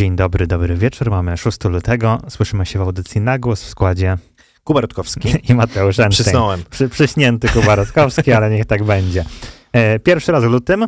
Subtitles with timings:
[0.00, 1.10] Dzień dobry, dobry wieczór.
[1.10, 2.18] Mamy 6 lutego.
[2.28, 4.16] Słyszymy się w audycji na głos w składzie
[4.64, 5.34] Kuba Rutkowski.
[5.48, 6.24] i Mateusz Einstein.
[6.24, 6.62] Przysnąłem.
[6.70, 9.24] Przy, przyśnięty Kuba Rutkowski, ale niech tak będzie.
[9.72, 10.86] E, pierwszy raz w lutym.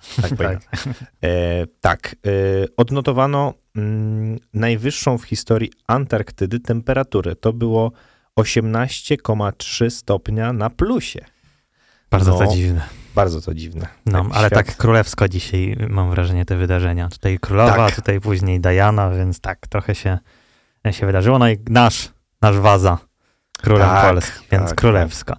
[1.24, 2.30] E, tak, e,
[2.78, 7.36] odnotowano mm, najwyższą w historii Antarktydy temperaturę.
[7.36, 7.92] To było
[8.40, 11.20] 18,3 stopnia na plusie.
[12.10, 12.82] Bardzo No, to dziwne.
[13.16, 13.88] Bardzo to dziwne.
[14.06, 17.10] No, Jak ale świat- tak królewsko dzisiaj mam wrażenie te wydarzenia.
[17.10, 17.96] Tutaj królowa, Tak.
[17.96, 20.18] tutaj później Diana, więc tak, trochę się,
[20.92, 21.40] się wydarzyło.
[21.40, 22.10] No i nasz,
[22.42, 22.98] nasz Waza,
[23.62, 25.36] królem Tak, Polski, więc tak, królewsko.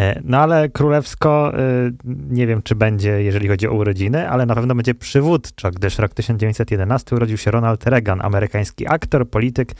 [0.00, 4.54] E, No ale królewsko, y, nie wiem czy będzie, jeżeli chodzi o urodziny, ale na
[4.54, 9.72] pewno będzie przywódczo, gdyż rok 1911 urodził się Ronald Reagan, amerykański aktor, polityk,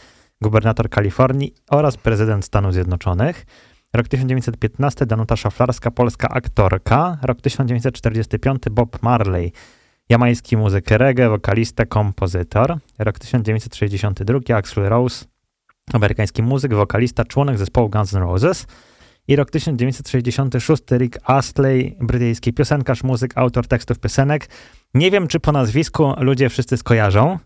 [0.42, 3.46] gubernator Kalifornii oraz prezydent Stanów Zjednoczonych.
[3.94, 7.18] Rok 1915 Danuta Szaflarska, polska aktorka.
[7.22, 9.52] Rok 1945 Bob Marley,
[10.08, 12.78] jamański muzyk reggae, wokalista, kompozytor.
[12.98, 15.24] Rok 1962 Axl Rose,
[15.94, 18.66] amerykański muzyk, wokalista, członek zespołu Guns N' Roses.
[19.28, 24.48] I rok 1966 Rick Astley, brytyjski piosenkarz, muzyk, autor tekstów piosenek.
[24.94, 27.38] Nie wiem, czy po nazwisku ludzie wszyscy skojarzą,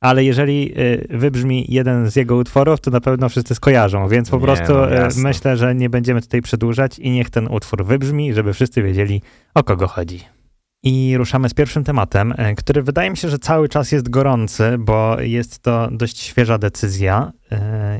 [0.00, 4.36] ale jeżeli y, wybrzmi jeden z jego utworów, to na pewno wszyscy skojarzą, więc po
[4.36, 8.34] Nie, prostu no y, myślę, że nie będziemy tutaj przedłużać i niech ten utwór wybrzmi,
[8.34, 9.22] żeby wszyscy wiedzieli,
[9.54, 10.39] o kogo chodzi.
[10.82, 14.76] I ruszamy z pierwszym tematem, y, który wydaje mi się, że cały czas jest gorący,
[14.78, 17.56] bo jest to dość świeża decyzja y,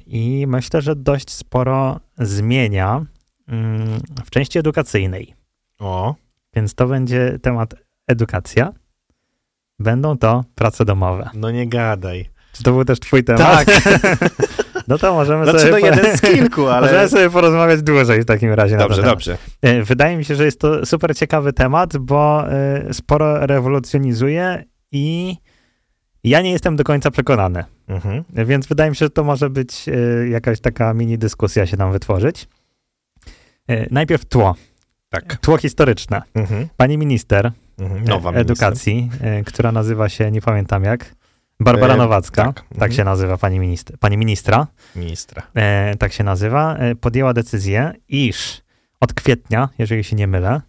[0.07, 3.05] i myślę, że dość sporo zmienia
[3.49, 5.35] mm, w części edukacyjnej.
[5.79, 6.15] O,
[6.55, 7.75] Więc to będzie temat
[8.07, 8.73] edukacja.
[9.79, 11.31] Będą to prace domowe.
[11.35, 12.31] no nie gadaj.
[12.53, 13.67] Czy to był też twój temat?
[13.67, 13.69] Tak,
[14.91, 15.73] No to możemy znaczy sobie...
[15.73, 16.87] no jeden z kilku, ale...
[16.87, 18.77] Możemy sobie porozmawiać dłużej w takim razie.
[18.77, 19.39] Dobrze, dobrze.
[19.63, 25.37] E, Wydaje mi się, że jest to super ciekawy temat, bo e, sporo rewolucjonizuje i
[26.25, 27.65] ja nie jestem do końca przekonany.
[27.89, 28.25] Mhm.
[28.33, 31.93] Więc wydaje mi się, że to może być e, jakaś taka mini dyskusja się nam
[31.93, 32.49] wytworzyć.
[33.91, 34.55] Najpierw tło.
[35.09, 35.37] Tak.
[35.37, 36.23] Tło historyczne.
[36.35, 36.69] Mhm.
[36.77, 38.05] Pani minister Mhm.
[38.05, 39.11] Nowa edukacji,
[39.47, 41.15] która nazywa się, nie pamiętam jak,
[41.61, 42.45] Barbara E, Nowacka.
[42.45, 42.55] tak.
[42.55, 42.93] Tak, Mhm.
[42.93, 44.67] się nazywa pani, minister, pani ministra.
[44.97, 45.43] Ministra.
[45.55, 48.63] e, tak się nazywa, e, podjęła decyzję, iż
[49.01, 50.61] od kwietnia, jeżeli się nie mylę,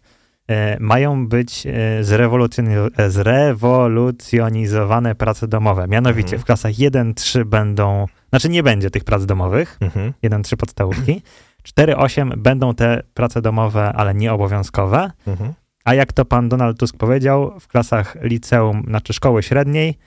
[0.48, 1.72] e, mają być e,
[2.04, 5.88] zrewolucjoni- e, zrewolucjonizowane prace domowe.
[5.88, 6.42] Mianowicie Mhm.
[6.42, 10.14] w klasach 1-3 będą, znaczy nie będzie tych prac domowych, Mhm.
[10.24, 11.22] 1-3 podstawówki,
[11.64, 15.54] 4-8 będą te prace domowe, ale nieobowiązkowe, Mhm.
[15.86, 19.98] a jak to pan Donald Tusk powiedział, w klasach liceum, znaczy szkoły średniej,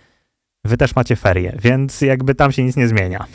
[0.65, 3.27] wy też macie ferie, więc jakby tam się nic nie zmienia.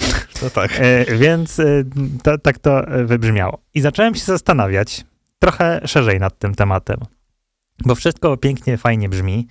[0.44, 0.72] No tak.
[0.80, 1.84] E, więc e,
[2.24, 3.62] to, tak to e, wybrzmiało.
[3.74, 5.06] I zacząłem się zastanawiać
[5.40, 6.98] trochę szerzej nad tym tematem,
[7.86, 9.48] bo wszystko pięknie, fajnie brzmi,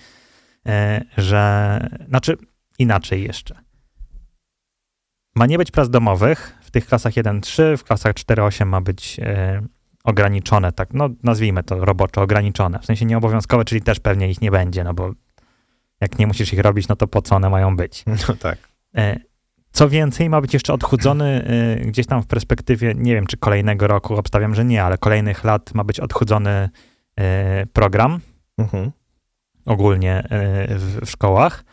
[1.16, 2.36] że, znaczy
[2.78, 3.54] inaczej jeszcze.
[5.36, 9.20] Ma nie być prac domowych w tych klasach 1-3, w klasach 4-8 ma być
[10.04, 14.50] ograniczone, tak, no nazwijmy to roboczo ograniczone, w sensie nieobowiązkowe, czyli też pewnie ich nie
[14.50, 15.12] będzie, no bo
[16.00, 18.04] jak nie musisz ich robić, no to po co one mają być?
[18.28, 18.58] No tak.
[18.96, 19.16] E,
[19.72, 21.48] Co więcej, ma być jeszcze odchudzony
[21.80, 25.44] y, gdzieś tam w perspektywie, nie wiem czy kolejnego roku, obstawiam, że nie, ale kolejnych
[25.44, 26.68] lat ma być odchudzony
[27.20, 28.20] y, program
[28.58, 28.90] Mhm.
[29.66, 30.24] ogólnie
[30.70, 31.64] w, w szkołach.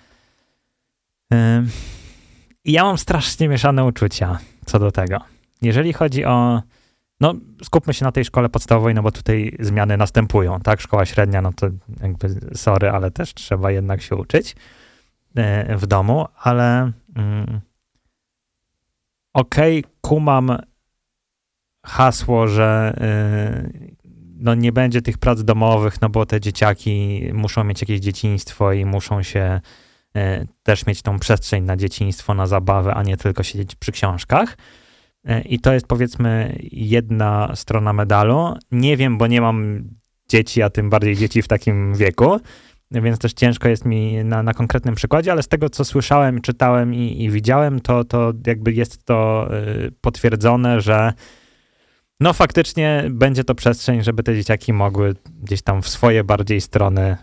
[2.65, 5.17] I ja mam strasznie mieszane uczucia co do tego.
[5.61, 6.61] Jeżeli chodzi o.
[7.19, 7.33] No,
[7.63, 10.81] skupmy się na tej szkole podstawowej, no bo tutaj zmiany następują, tak?
[10.81, 11.67] Szkoła średnia, no to
[12.01, 14.55] jakby sorry, ale też trzeba jednak się uczyć
[15.71, 17.61] y, w domu, ale mm,
[19.33, 20.57] okej, kumam
[21.85, 22.95] hasło, że
[23.81, 23.95] y,
[24.37, 28.85] no nie będzie tych prac domowych, no bo te dzieciaki muszą mieć jakieś dzieciństwo i
[28.85, 29.61] muszą się
[30.15, 34.57] e, też mieć tą przestrzeń na dzieciństwo, na zabawę, a nie tylko siedzieć przy książkach.
[35.25, 38.53] E, I to jest powiedzmy jedna strona medalu.
[38.71, 39.83] Nie wiem, bo nie mam
[40.29, 42.39] dzieci, a tym bardziej dzieci w takim wieku,
[42.91, 46.93] więc też ciężko jest mi na, na konkretnym przykładzie, ale z tego, co słyszałem, czytałem
[46.93, 49.49] i, i widziałem, to, to jakby jest to
[49.85, 51.13] y, potwierdzone, że
[52.19, 57.17] no faktycznie będzie to przestrzeń, żeby te dzieciaki mogły gdzieś tam w swoje bardziej strony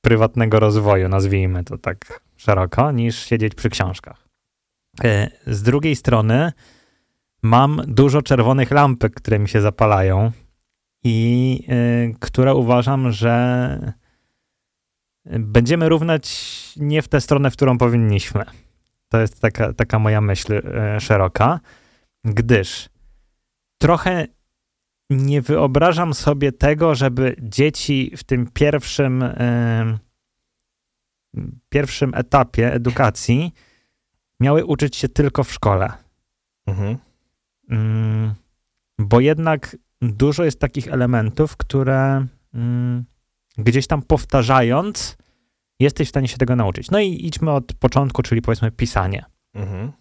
[0.00, 4.28] prywatnego rozwoju, nazwijmy to tak szeroko, niż siedzieć przy książkach.
[5.04, 6.52] Y, z drugiej strony
[7.42, 10.32] mam dużo czerwonych lampek, które mi się zapalają
[11.04, 11.58] i
[12.12, 13.94] y, które uważam, że
[15.24, 16.24] będziemy równać
[16.76, 18.44] nie w tę stronę, w którą powinniśmy.
[19.08, 21.60] To jest taka, taka moja myśl y, szeroka,
[22.24, 22.88] gdyż
[23.78, 24.26] trochę
[25.10, 29.98] nie wyobrażam sobie tego, żeby dzieci w tym pierwszym, y,
[31.68, 33.52] pierwszym etapie edukacji
[34.40, 35.92] miały uczyć się tylko w szkole.
[36.66, 36.98] Mhm.
[37.72, 38.34] Mm,
[38.98, 43.04] bo jednak dużo jest takich elementów, które mm,
[43.58, 45.16] gdzieś tam powtarzając,
[45.80, 46.90] jesteś w stanie się tego nauczyć.
[46.90, 49.24] No i idźmy od początku, czyli powiedzmy pisanie.
[49.54, 49.92] Mhm.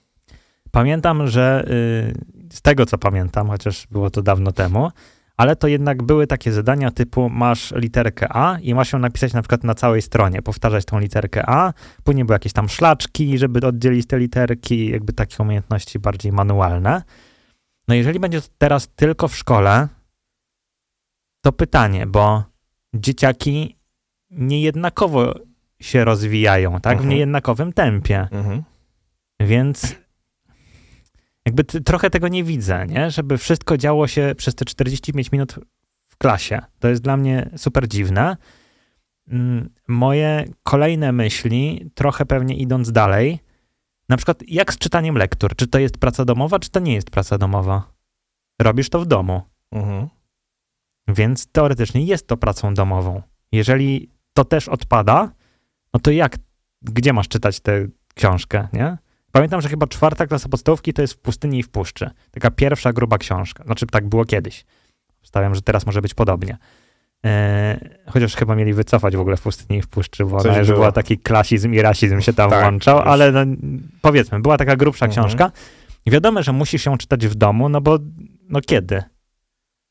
[0.72, 1.66] Pamiętam, że
[2.52, 4.92] y, z tego co pamiętam, chociaż było to dawno temu,
[5.38, 9.42] ale to jednak były takie zadania typu masz literkę A i masz ją napisać na
[9.42, 11.74] przykład na całej stronie, powtarzać tą literkę A,
[12.04, 17.02] później były jakieś tam szlaczki, żeby oddzielić te literki, jakby takie umiejętności bardziej manualne.
[17.88, 19.88] No jeżeli będzie to teraz tylko w szkole,
[21.42, 22.44] to pytanie, bo
[22.94, 23.75] dzieciaki
[24.30, 25.33] niejednakowo
[25.81, 26.98] się rozwijają, tak?
[26.98, 27.10] W Mhm.
[27.10, 28.28] niejednakowym tempie.
[28.31, 28.63] Mhm.
[29.39, 29.95] Więc
[31.45, 33.12] jakby trochę tego nie widzę, nie?
[33.12, 35.56] Żeby wszystko działo się przez te 45 minut
[36.07, 36.62] w klasie.
[36.80, 38.38] To jest dla mnie super dziwne.
[39.27, 43.39] Mm, Moje kolejne myśli, trochę pewnie idąc dalej,
[44.09, 45.56] na przykład jak z czytaniem lektur?
[45.56, 47.92] Czy to jest praca domowa, czy to nie jest praca domowa?
[48.62, 50.07] Robisz to w domu, Mhm.
[51.07, 53.21] więc teoretycznie jest to pracą domową.
[53.51, 55.31] Jeżeli to też odpada,
[55.94, 56.38] no to jak,
[56.81, 58.98] gdzie masz czytać tę książkę, nie?
[59.31, 62.09] Pamiętam, że chyba czwarta klasa podstawówki to jest w pustyni i w puszczy.
[62.31, 63.63] Taka pierwsza gruba książka.
[63.63, 64.65] Znaczy tak było kiedyś.
[65.24, 66.57] Stawiam, że teraz może być podobnie.
[67.24, 67.78] Eee,
[68.10, 70.80] chociaż chyba mieli wycofać w ogóle w pustyni i w puszczy, bo ona już było.
[70.80, 73.08] była taki klasizm i rasizm się tam Tak, włączał, już.
[73.08, 73.40] ale no,
[74.02, 75.28] powiedzmy, była taka grubsza Mhm.
[75.28, 75.52] książka.
[76.06, 78.00] I wiadomo, że musisz ją czytać w domu, no bo
[78.50, 79.04] no kiedy?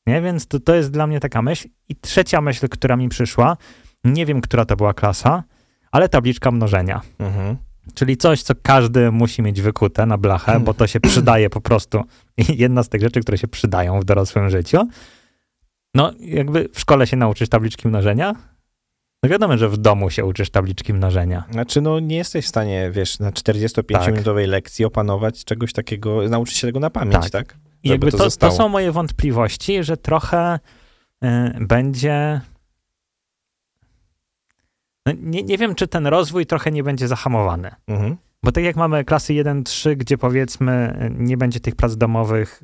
[0.07, 1.67] Nie, więc to, to jest dla mnie taka myśl.
[1.89, 3.57] I trzecia myśl, która mi przyszła,
[4.03, 5.43] nie wiem, która to była klasa,
[5.91, 7.01] ale tabliczka mnożenia.
[7.19, 7.57] Mhm.
[7.93, 12.01] Czyli coś, co każdy musi mieć wykute na blachę, bo to się przydaje po prostu.
[12.49, 14.87] Jedna z tych rzeczy, które się przydają w dorosłym życiu.
[15.95, 18.35] No, jakby w szkole się nauczysz tabliczki mnożenia.
[19.23, 21.43] No wiadomo, że w domu się uczysz tabliczki mnożenia.
[21.51, 26.67] Znaczy, no nie jesteś w stanie, wiesz, na 45-minutowej lekcji opanować czegoś takiego, nauczyć się
[26.67, 27.31] tego na pamięć, Tak.
[27.31, 27.57] tak?
[27.83, 30.59] I jakby to to, to, są moje wątpliwości, że trochę
[31.23, 31.27] y,
[31.59, 32.41] będzie.
[35.05, 37.71] No, nie, nie wiem, czy ten rozwój trochę nie będzie zahamowany.
[37.87, 38.17] Mhm.
[38.43, 42.63] Bo tak jak mamy klasy 1-3, gdzie powiedzmy y, nie będzie tych prac domowych,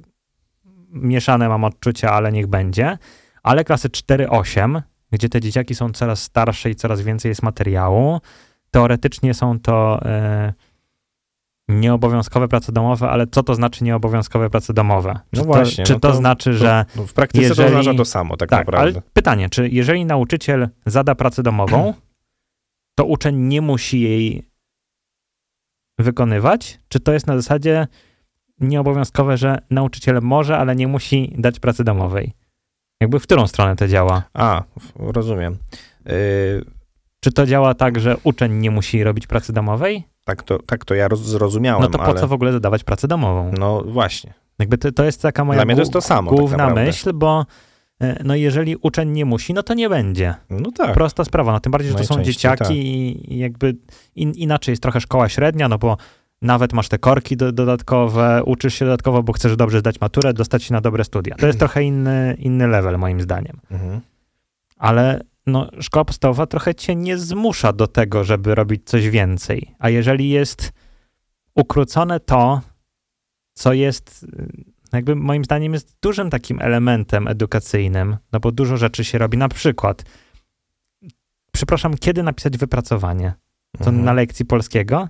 [0.89, 2.97] mieszane mam odczucia, ale niech będzie,
[3.43, 8.19] ale klasy 4-8, gdzie te dzieciaki są coraz starsze i coraz więcej jest materiału,
[8.71, 10.01] teoretycznie są to
[10.49, 10.53] y,
[11.67, 15.13] nieobowiązkowe prace domowe, ale co to znaczy nieobowiązkowe prace domowe?
[15.13, 16.85] Czy No to, właśnie, Czy no to, to- znaczy, że...
[16.95, 18.91] No, w praktyce jeżeli- to oznacza to samo, tak, Tak, naprawdę.
[18.99, 21.93] ale pytanie, czy jeżeli nauczyciel zada pracę domową,
[22.97, 24.43] to uczeń nie musi jej
[25.99, 26.79] wykonywać?
[26.89, 27.87] Czy to jest na zasadzie
[28.59, 32.33] nieobowiązkowe, że nauczyciel może, ale nie musi dać pracy domowej?
[33.01, 34.23] Jakby w którą stronę to działa?
[34.33, 34.63] A,
[34.95, 35.57] rozumiem.
[36.05, 36.13] Yy,
[37.19, 40.03] Czy to działa tak, że uczeń nie musi robić pracy domowej?
[40.27, 42.19] tak, to, tak to ja roz, zrozumiałem, No to po ale...
[42.19, 43.51] co w ogóle zadawać pracę domową?
[43.57, 44.33] No właśnie.
[44.59, 46.83] Jakby to, to jest taka moja Dla mnie to jest to samo, tak główna naprawdę.
[46.83, 47.45] myśl, bo
[48.01, 50.35] e, no jeżeli uczeń nie musi, no to nie będzie.
[50.49, 50.93] No tak.
[50.93, 52.71] Prosta sprawa, no tym bardziej, że to są dzieciaki tak.
[52.71, 53.75] i, i jakby
[54.15, 55.97] in, inaczej jest trochę szkoła średnia, no bo
[56.41, 60.63] nawet masz te korki do, dodatkowe, uczysz się dodatkowo, bo chcesz dobrze zdać maturę, dostać
[60.63, 61.35] się na dobre studia.
[61.35, 63.59] To jest trochę inny, inny level moim zdaniem.
[63.71, 64.01] Mhm.
[64.77, 69.75] Ale no, szkoła podstawowa trochę cię nie zmusza do tego, żeby robić coś więcej.
[69.79, 70.71] A jeżeli jest
[71.55, 72.61] ukrócone to,
[73.53, 74.47] co jest y,
[74.93, 79.37] jakby moim zdaniem jest dużym takim elementem edukacyjnym, no bo dużo rzeczy się robi.
[79.37, 80.03] Na przykład,
[81.51, 83.33] przepraszam, kiedy napisać wypracowanie?
[83.77, 84.03] To Mhm.
[84.05, 85.07] na lekcji polskiego?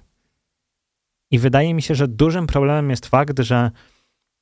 [1.31, 3.71] I wydaje mi się, że dużym problemem jest fakt, że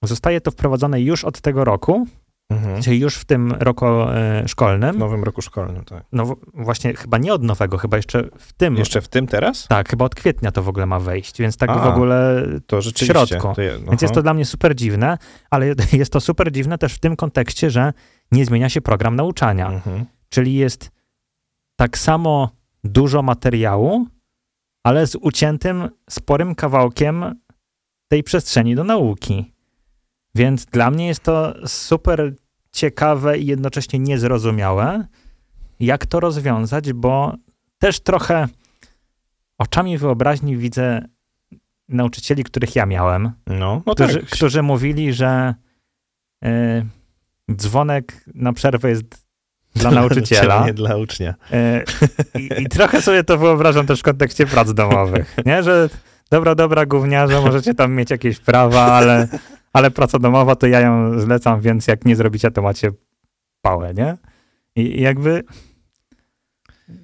[0.03, 2.07] zostaje to wprowadzone już od tego roku,
[2.49, 2.59] no w?
[2.59, 2.81] Mhm.
[2.81, 4.97] czyli już w tym roku e, W szkolnym.
[4.99, 6.03] nowym roku szkolnym, tak.
[6.11, 8.75] No w- właśnie chyba nie od nowego, chyba jeszcze w tym.
[8.75, 9.67] Jeszcze w tym teraz?
[9.67, 12.81] Tak, chyba od kwietnia to w ogóle ma wejść, więc tak A, w ogóle To
[12.81, 13.27] rzeczywiście.
[13.27, 13.53] środku.
[13.55, 15.17] To je, Więc jest to dla mnie super dziwne,
[15.49, 17.93] ale jest to super dziwne też w tym kontekście, że
[18.31, 19.67] nie zmienia się program nauczania.
[19.71, 20.05] Mhm.
[20.29, 20.91] Czyli jest
[21.75, 22.49] tak samo
[22.83, 24.07] dużo materiału,
[24.85, 27.41] ale z uciętym sporym kawałkiem
[28.07, 29.53] tej przestrzeni do nauki.
[30.35, 32.33] Więc dla mnie jest to super
[32.71, 35.07] ciekawe i jednocześnie niezrozumiałe,
[35.79, 37.35] jak to rozwiązać, bo
[37.77, 38.47] też trochę
[39.57, 41.05] oczami wyobraźni widzę
[41.89, 44.29] nauczycieli, których ja miałem, No, no którzy, tak.
[44.29, 45.55] którzy mówili, że
[46.45, 46.85] y,
[47.55, 49.25] dzwonek na przerwę jest
[49.75, 50.65] dla nauczyciela.
[50.65, 51.34] Nie dla ucznia.
[51.53, 55.63] Y, i, I trochę sobie to wyobrażam też w kontekście prac domowych, nie?
[55.63, 55.89] Że
[56.29, 59.27] dobra, dobra, gówniarze, możecie tam mieć jakieś prawa, ale,
[59.74, 62.91] ale praca domowa to ja ją zlecam, więc jak nie zrobicie, to macie
[63.62, 64.17] pałę, nie?
[64.75, 65.44] I, i jakby...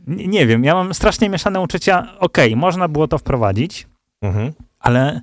[0.08, 2.08] Nie, wiem, ja mam strasznie mieszane uczucia.
[2.20, 3.88] Okej, można było to wprowadzić,
[4.22, 4.51] Mhm.
[4.80, 5.22] ale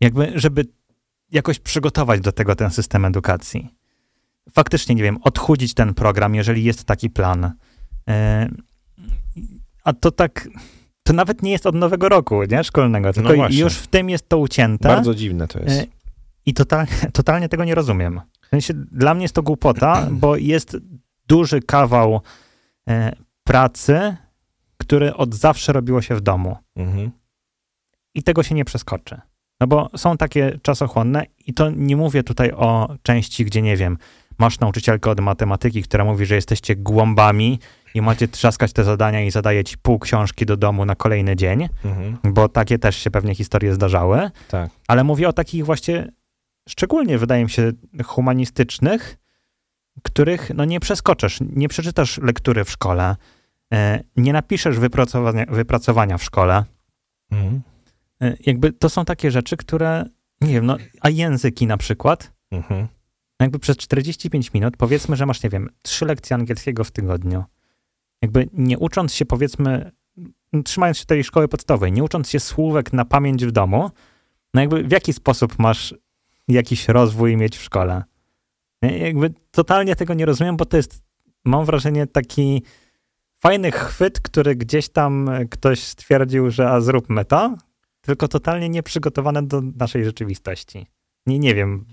[0.00, 0.64] jakby, żeby
[1.32, 3.74] jakoś przygotować do tego ten system edukacji.
[4.52, 7.52] Faktycznie, nie wiem, odchudzić ten program, jeżeli jest taki plan.
[8.08, 8.48] E,
[9.84, 10.48] A to tak,
[11.02, 13.58] to nawet nie jest od nowego roku, nie, szkolnego, tylko właśnie.
[13.58, 15.80] już w tym jest to ucięte Bardzo dziwne to jest.
[15.80, 15.86] E,
[16.46, 18.20] i total, totalnie tego nie rozumiem.
[18.42, 20.76] W sensie, dla mnie jest to głupota, bo jest
[21.28, 22.20] duży kawał
[22.88, 23.12] e,
[23.44, 24.16] pracy,
[24.76, 27.10] który od zawsze robiło się w domu Mhm.
[28.14, 29.20] i tego się nie przeskoczy.
[29.60, 33.98] No bo są takie czasochłonne i to nie mówię tutaj o części, gdzie nie wiem,
[34.38, 37.58] masz nauczycielkę od matematyki, która mówi, że jesteście głąbami
[37.94, 41.68] i macie trzaskać te zadania i zadaje ci pół książki do domu na kolejny dzień,
[41.84, 42.16] Mhm.
[42.34, 44.30] bo takie też się pewnie historie zdarzały.
[44.48, 44.70] Tak.
[44.88, 46.12] Ale mówię o takich właśnie,
[46.68, 47.72] szczególnie wydaje mi się,
[48.04, 49.16] humanistycznych,
[50.02, 53.16] których no nie przeskoczysz, nie przeczytasz lektury w szkole,
[53.72, 56.64] e, nie napiszesz wypracowania, wypracowania w szkole.
[57.30, 57.62] Mhm.
[58.22, 60.04] E, Jakby to są takie rzeczy, które,
[60.40, 62.86] nie wiem, no, a języki na przykład, Mhm.
[63.40, 67.44] Jakby przez 45 minut, powiedzmy, że masz, nie wiem, trzy lekcje angielskiego w tygodniu.
[68.22, 69.92] Jakby nie ucząc się, powiedzmy,
[70.64, 73.90] trzymając się tej szkoły podstawowej, nie ucząc się słówek na pamięć w domu,
[74.54, 75.94] no jakby w jaki sposób masz
[76.48, 78.04] jakiś rozwój mieć w szkole?
[78.82, 81.02] Jakby totalnie tego nie rozumiem, bo to jest,
[81.44, 82.62] mam wrażenie, taki
[83.38, 87.56] fajny chwyt, który gdzieś tam ktoś stwierdził, że a zróbmy to,
[88.00, 90.86] tylko totalnie nieprzygotowane do naszej rzeczywistości.
[91.26, 91.84] Nie, nie wiem,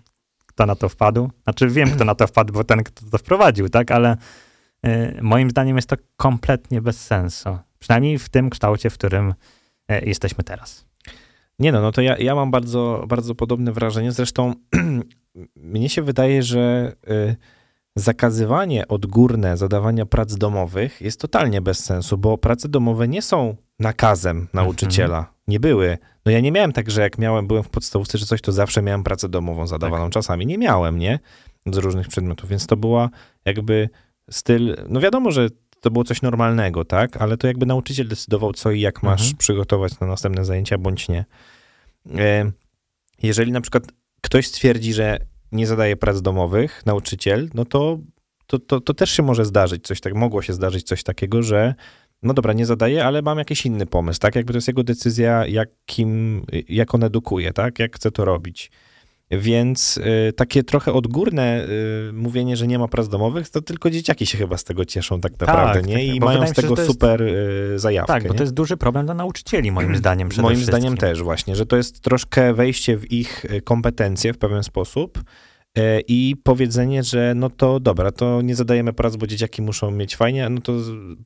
[0.55, 1.29] kto na to wpadł.
[1.43, 3.91] Znaczy wiem, kto na to wpadł, bo ten, kto to wprowadził, tak?
[3.91, 4.17] Ale
[4.85, 7.57] y, moim zdaniem jest to kompletnie bez sensu.
[7.79, 9.33] Przynajmniej w tym kształcie, w którym
[9.91, 10.85] y, jesteśmy teraz.
[11.59, 14.11] Nie no, no to ja, ja mam bardzo, bardzo podobne wrażenie.
[14.11, 14.53] Zresztą
[15.55, 17.35] mnie się wydaje, że y,
[17.95, 24.47] zakazywanie odgórne zadawania prac domowych jest totalnie bez sensu, bo prace domowe nie są nakazem
[24.53, 25.32] nauczyciela.
[25.47, 25.97] Nie były.
[26.25, 28.81] No ja nie miałem tak, że jak miałem, byłem w podstawówce czy coś, to zawsze
[28.81, 30.09] miałem pracę domową zadawaną.
[30.09, 31.19] Czasami nie miałem, nie?
[31.65, 33.09] Z różnych przedmiotów, więc to była
[33.45, 33.89] jakby
[34.31, 35.49] styl, no wiadomo, że
[35.81, 37.17] to było coś normalnego, tak?
[37.17, 39.37] Ale to jakby nauczyciel decydował, co i jak masz Mhm.
[39.37, 41.25] przygotować na następne zajęcia, bądź nie.
[42.17, 42.51] E,
[43.23, 43.83] Jeżeli na przykład
[44.21, 45.17] ktoś stwierdzi, że
[45.51, 47.99] nie zadaje prac domowych, nauczyciel, no to,
[48.47, 51.75] to, to, to też się może zdarzyć coś tak, mogło się zdarzyć coś takiego, że
[52.23, 54.35] no dobra, nie zadaje, ale mam jakiś inny pomysł, tak?
[54.35, 57.79] Jakby to jest jego decyzja, jakim, jak on edukuje, tak?
[57.79, 58.71] Jak chce to robić.
[59.31, 61.65] Więc y, takie trochę odgórne
[62.09, 65.21] y, mówienie, że nie ma prac domowych, to tylko dzieciaki się chyba z tego cieszą
[65.21, 65.93] tak naprawdę, tak, nie?
[65.95, 68.35] tak, I mają z się, tego to jest- super y, zajawkę, Tak, bo nie?
[68.37, 70.29] to jest duży problem dla nauczycieli, moim zdaniem.
[70.37, 70.79] Moim wszystkim.
[70.79, 75.23] zdaniem też właśnie, że to jest troszkę wejście w ich y, kompetencje w pewien sposób
[76.07, 80.49] i powiedzenie, że no to dobra, to nie zadajemy prac, bo dzieciaki muszą mieć fajnie,
[80.49, 80.73] no to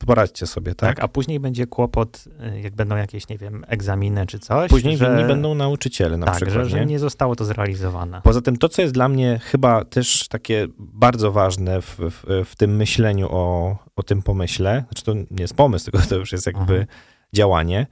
[0.06, 0.96] poradźcie sobie, tak?
[0.96, 2.24] Tak, a później będzie kłopot,
[2.56, 4.70] y, jak będą jakieś, nie wiem, egzaminy czy coś.
[4.70, 6.86] Później że, winni będą nauczyciele na tak, przykład, że, że nie?
[6.86, 8.20] nie zostało to zrealizowane.
[8.24, 12.56] Poza tym to, co jest dla mnie chyba też takie bardzo ważne w, w, w
[12.56, 16.46] tym myśleniu o, o tym pomyśle, znaczy to nie jest pomysł, tylko to już jest
[16.46, 16.86] jakby Mhm.
[17.32, 17.86] działanie,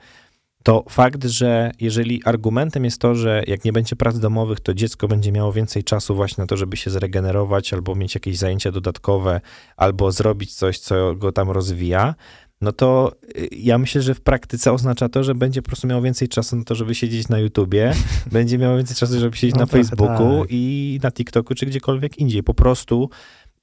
[0.66, 5.08] to fakt, że jeżeli argumentem jest to, że jak nie będzie prac domowych, to dziecko
[5.08, 9.40] będzie miało więcej czasu właśnie na to, żeby się zregenerować, albo mieć jakieś zajęcia dodatkowe,
[9.76, 12.14] albo zrobić coś, co go tam rozwija,
[12.60, 16.02] no to y, ja myślę, że w praktyce oznacza to, że będzie po prostu miał
[16.02, 17.92] więcej czasu na to, żeby siedzieć na YouTubie,
[18.32, 20.48] będzie miał więcej czasu, żeby siedzieć No na Facebooku tak.
[20.50, 22.42] i na TikToku, czy gdziekolwiek indziej.
[22.42, 23.10] Po prostu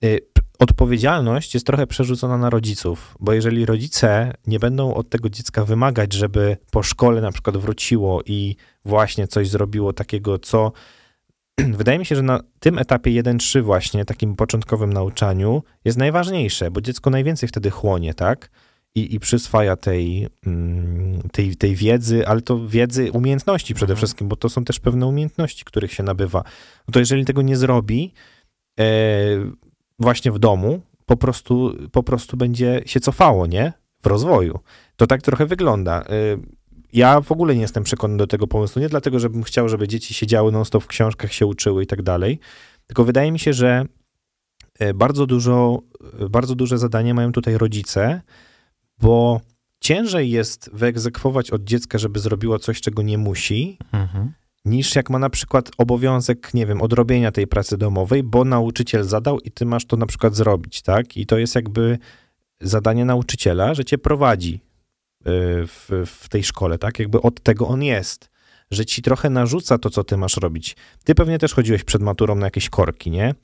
[0.04, 0.20] y,
[0.64, 6.14] odpowiedzialność jest trochę przerzucona na rodziców, bo jeżeli rodzice nie będą od tego dziecka wymagać,
[6.14, 8.56] żeby po szkole na przykład wróciło i
[8.86, 10.72] właśnie coś zrobiło takiego, co
[11.78, 16.82] wydaje mi się, że na tym etapie 1-3 właśnie, takim początkowym nauczaniu, jest najważniejsze, bo
[16.82, 18.50] dziecko najwięcej wtedy chłonie, tak?
[18.96, 23.98] I, i przyswaja tej, mm, tej, tej wiedzy, ale to wiedzy, umiejętności przede Mhm.
[23.98, 26.44] wszystkim, bo to są też pewne umiejętności, których się nabywa.
[26.88, 28.14] No to jeżeli tego nie zrobi
[28.80, 28.86] e,
[30.00, 33.74] właśnie w domu, po prostu, po prostu będzie się cofało, nie?
[34.02, 34.60] W rozwoju.
[34.96, 36.02] To tak trochę wygląda.
[36.02, 36.06] E,
[36.94, 40.14] ja w ogóle nie jestem przekonany do tego pomysłu, nie dlatego, żebym chciał, żeby dzieci
[40.14, 42.40] siedziały non-stop w książkach, się uczyły i tak dalej,
[42.88, 43.86] tylko wydaje mi się, że
[44.80, 45.80] e, bardzo dużo,
[46.20, 48.22] e, bardzo duże zadanie mają tutaj rodzice,
[49.02, 49.42] bo
[49.80, 54.34] ciężej jest wyegzekwować od dziecka, żeby zrobiło coś, czego nie musi, Mhm.
[54.66, 59.40] Niż jak ma na przykład obowiązek, nie wiem, odrobienia tej pracy domowej, bo nauczyciel zadał
[59.40, 61.18] i ty masz to na przykład zrobić, tak?
[61.18, 61.98] I to jest jakby
[62.62, 64.60] zadanie nauczyciela, że cię prowadzi y,
[65.68, 67.00] w, w tej szkole, tak?
[67.00, 68.30] Jakby od tego on jest,
[68.72, 70.76] że ci trochę narzuca to, co ty masz robić.
[71.04, 73.36] Ty pewnie też chodziłeś przed maturą na jakieś korki, nie?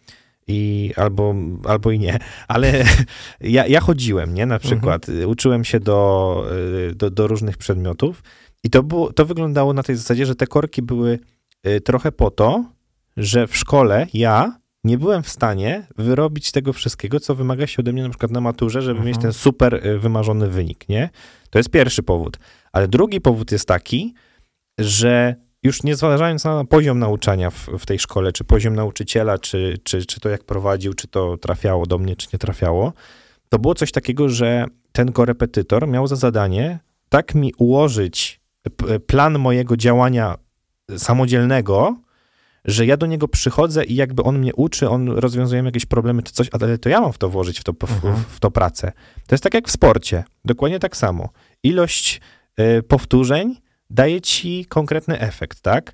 [0.48, 1.36] I albo,
[1.68, 2.84] albo i nie, ale
[3.42, 4.46] ja, ja chodziłem, nie?
[4.46, 6.44] Na przykład uczyłem się do,
[6.92, 8.24] y, do, do różnych przedmiotów
[8.64, 11.20] i to, było, to wyglądało na tej zasadzie, że te korki były
[11.68, 12.66] y, trochę po to,
[13.18, 17.94] że w szkole ja nie byłem w stanie wyrobić tego wszystkiego, co wymaga się ode
[17.94, 19.08] mnie na przykład na maturze, żeby Mhm.
[19.08, 21.10] mieć ten super y, wymarzony wynik, nie?
[21.50, 22.38] To jest pierwszy powód.
[22.72, 24.14] Ale drugi powód jest taki,
[24.80, 29.78] że już nie zważając na poziom nauczania w, w tej szkole, czy poziom nauczyciela, czy,
[29.84, 32.94] czy, czy to jak prowadził, czy to trafiało do mnie, czy nie trafiało,
[33.50, 38.39] to było coś takiego, że ten korepetytor miał za zadanie tak mi ułożyć
[39.08, 40.38] plan mojego działania
[40.98, 41.98] samodzielnego,
[42.66, 46.34] że ja do niego przychodzę i jakby on mnie uczy, on rozwiązuje jakieś problemy czy
[46.34, 48.16] coś, ale to ja mam w to włożyć, w to, w, Mhm.
[48.30, 48.92] w to pracę.
[49.28, 51.30] To jest tak jak w sporcie, dokładnie tak samo.
[51.64, 52.22] Ilość
[52.60, 53.56] y, powtórzeń
[53.90, 55.94] daje ci konkretny efekt, tak?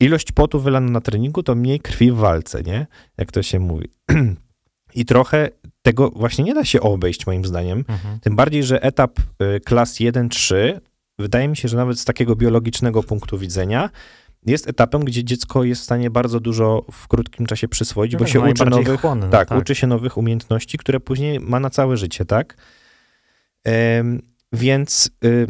[0.00, 2.86] Ilość potu wylano na treningu to mniej krwi w walce, nie?
[3.18, 3.88] Jak to się mówi.
[4.94, 5.48] I trochę
[5.82, 7.84] tego właśnie nie da się obejść, moim zdaniem.
[7.88, 8.20] Mhm.
[8.20, 9.18] Tym bardziej, że etap
[9.56, 10.80] y, klas 1-3,
[11.20, 13.90] wydaje mi się, że nawet z takiego biologicznego punktu widzenia,
[14.46, 18.24] jest etapem, gdzie dziecko jest w stanie bardzo dużo w krótkim czasie przyswoić, No bo
[18.24, 19.58] tak, się uczy najbardziej nowych, chłonny, tak, tak.
[19.58, 22.56] uczy się nowych umiejętności, które później ma na całe życie, tak?
[23.64, 25.46] Em, więc y,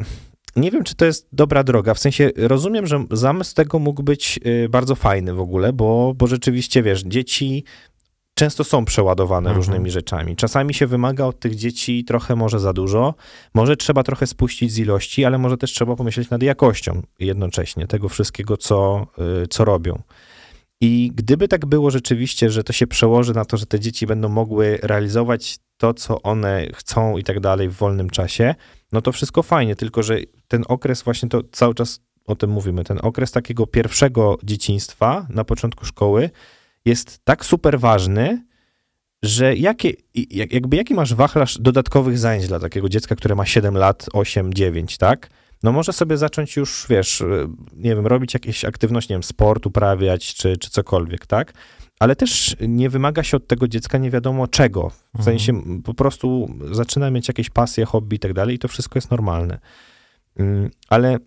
[0.56, 1.94] nie wiem, czy to jest dobra droga.
[1.94, 6.26] W sensie rozumiem, że zamysł tego mógł być y, bardzo fajny w ogóle, bo, bo
[6.26, 7.64] rzeczywiście, wiesz, dzieci
[8.40, 9.56] często są przeładowane Mhm.
[9.56, 10.36] różnymi rzeczami.
[10.36, 13.14] Czasami się wymaga od tych dzieci trochę może za dużo,
[13.54, 18.08] może trzeba trochę spuścić z ilości, ale może też trzeba pomyśleć nad jakością jednocześnie tego
[18.08, 19.06] wszystkiego, co,
[19.42, 20.02] y, co robią.
[20.80, 24.28] I gdyby tak było rzeczywiście, że to się przełoży na to, że te dzieci będą
[24.28, 28.54] mogły realizować to, co one chcą i tak dalej w wolnym czasie,
[28.92, 32.84] no to wszystko fajnie, tylko że ten okres właśnie to cały czas o tym mówimy,
[32.84, 36.30] ten okres takiego pierwszego dzieciństwa na początku szkoły
[36.84, 38.44] jest tak super ważny,
[39.22, 39.92] że jakie,
[40.30, 44.98] jakby jaki masz wachlarz dodatkowych zajęć dla takiego dziecka, które ma 7 lat, 8, 9,
[44.98, 45.30] tak?
[45.62, 49.66] No może sobie zacząć już, wiesz, y, nie wiem, robić jakieś aktywności, nie wiem, sport
[49.66, 51.52] uprawiać, czy, czy cokolwiek, tak?
[51.98, 54.90] Ale też nie wymaga się od tego dziecka nie wiadomo czego.
[54.90, 55.24] W Mhm.
[55.24, 59.10] sensie po prostu zaczyna mieć jakieś pasje, hobby i tak dalej i to wszystko jest
[59.10, 59.58] normalne.
[60.36, 61.18] Mm, Ale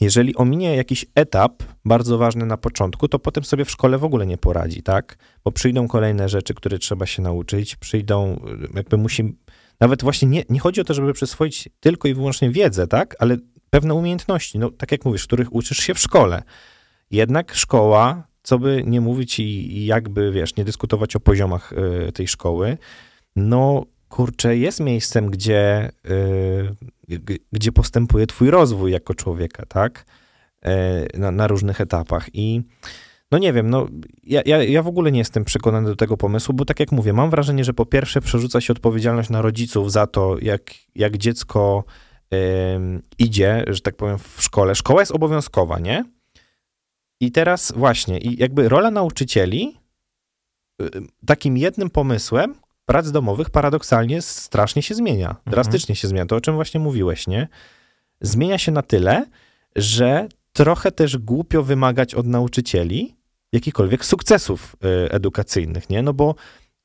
[0.00, 4.26] jeżeli ominie jakiś etap bardzo ważny na początku, to potem sobie w szkole w ogóle
[4.26, 5.18] nie poradzi, tak?
[5.44, 9.36] Bo przyjdą kolejne rzeczy, które trzeba się nauczyć, przyjdą, y, jakby musi,
[9.80, 13.16] nawet właśnie nie, nie chodzi o to, żeby przyswoić tylko i wyłącznie wiedzę, tak?
[13.18, 13.36] Ale
[13.70, 16.42] pewne umiejętności, no tak jak mówisz, których uczysz się w szkole.
[17.10, 21.72] Jednak szkoła, co by nie mówić i, jakby, wiesz, nie dyskutować o poziomach
[22.08, 22.78] y, tej szkoły,
[23.36, 25.90] no kurczę, jest miejscem, gdzie,
[27.08, 30.06] y, gdzie postępuje twój rozwój jako człowieka, tak?
[30.62, 32.62] E, Na, na różnych etapach i
[33.30, 33.86] no nie wiem, no
[34.22, 37.12] ja, ja, ja w ogóle nie jestem przekonany do tego pomysłu, bo tak jak mówię,
[37.12, 40.62] mam wrażenie, że po pierwsze przerzuca się odpowiedzialność na rodziców za to, jak,
[40.94, 41.84] jak dziecko
[42.30, 44.74] em, idzie, że tak powiem, w szkole.
[44.74, 46.04] Szkoła jest obowiązkowa, nie?
[47.20, 49.78] I teraz właśnie, i jakby rola nauczycieli
[50.82, 50.90] y,
[51.26, 52.54] takim jednym pomysłem
[52.86, 55.36] prac domowych paradoksalnie strasznie się zmienia.
[55.46, 56.26] Drastycznie się zmienia.
[56.26, 57.48] To, o czym właśnie mówiłeś, nie?
[58.20, 59.26] Zmienia się na tyle,
[59.76, 63.16] że trochę też głupio wymagać od nauczycieli
[63.52, 66.02] jakichkolwiek sukcesów y, edukacyjnych, nie?
[66.02, 66.34] No bo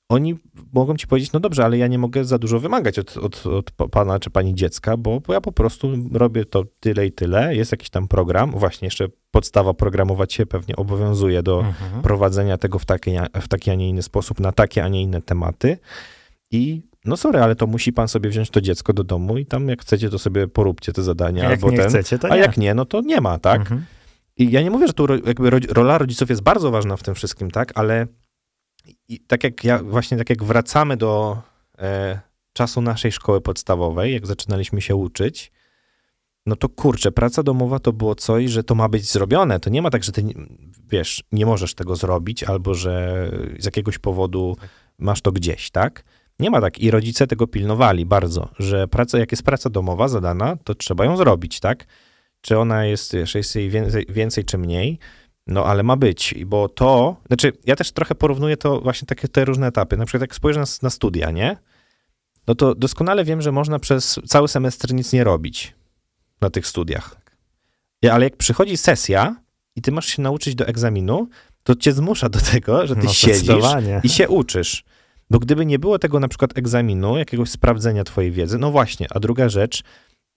[0.10, 0.36] oni
[0.74, 3.72] mogą ci powiedzieć, no dobrze, ale ja nie mogę za dużo wymagać od, od, od
[3.72, 7.56] pa- pana czy pani dziecka, bo, bo ja po prostu robię to tyle i tyle,
[7.56, 12.02] jest jakiś tam program, właśnie jeszcze podstawa programować się pewnie obowiązuje do Mhm.
[12.02, 15.22] prowadzenia tego w taki, w taki, a nie inny sposób, na takie, a nie inne
[15.22, 15.78] tematy
[16.52, 19.69] i no sorry, ale to musi pan sobie wziąć to dziecko do domu i tam
[19.69, 22.41] jak chcecie, to sobie poróbcie te zadania A jak nie ten, chcecie, to a nie.
[22.41, 23.60] jak nie, no to nie ma, tak?
[23.62, 23.86] Mhm.
[24.38, 25.15] I ja nie mówię, że tu ro,
[25.69, 28.08] rola rodziców jest bardzo ważna w tym wszystkim, tak, ale
[29.08, 31.41] i tak jak ja, właśnie tak jak wracamy do
[31.80, 32.19] e,
[32.54, 35.52] czasu naszej szkoły podstawowej, jak zaczynaliśmy się uczyć,
[36.45, 39.60] no to kurczę, praca domowa to było coś, że to ma być zrobione.
[39.60, 40.23] To nie ma tak, że ty,
[40.89, 43.25] wiesz, nie możesz tego zrobić, albo że
[43.60, 44.58] z jakiegoś powodu
[44.97, 46.04] masz to gdzieś, tak?
[46.39, 46.80] Nie ma tak.
[46.80, 51.17] I rodzice tego pilnowali bardzo, że praca, jak jest praca domowa zadana, to trzeba ją
[51.17, 51.86] zrobić, tak?
[52.41, 54.99] Czy ona jest, wiesz, jest jej więcej, więcej czy mniej,
[55.49, 59.45] no ale ma być, bo to, znaczy ja też trochę porównuję to właśnie takie te
[59.45, 59.97] różne etapy.
[59.97, 61.57] Na przykład jak spojrzę na, na studia, nie?
[62.47, 65.75] No to doskonale wiem, że można przez cały semestr nic nie robić
[66.41, 67.15] na tych studiach.
[68.12, 69.35] Ale jak przychodzi sesja
[69.75, 71.27] i ty masz się nauczyć do egzaminu,
[71.63, 73.65] to cię zmusza do tego, że ty No, siedzisz
[74.03, 74.83] i się uczysz.
[75.29, 79.19] Bo gdyby nie było tego na przykład egzaminu, jakiegoś sprawdzenia twojej wiedzy, no właśnie, a
[79.19, 79.83] druga rzecz,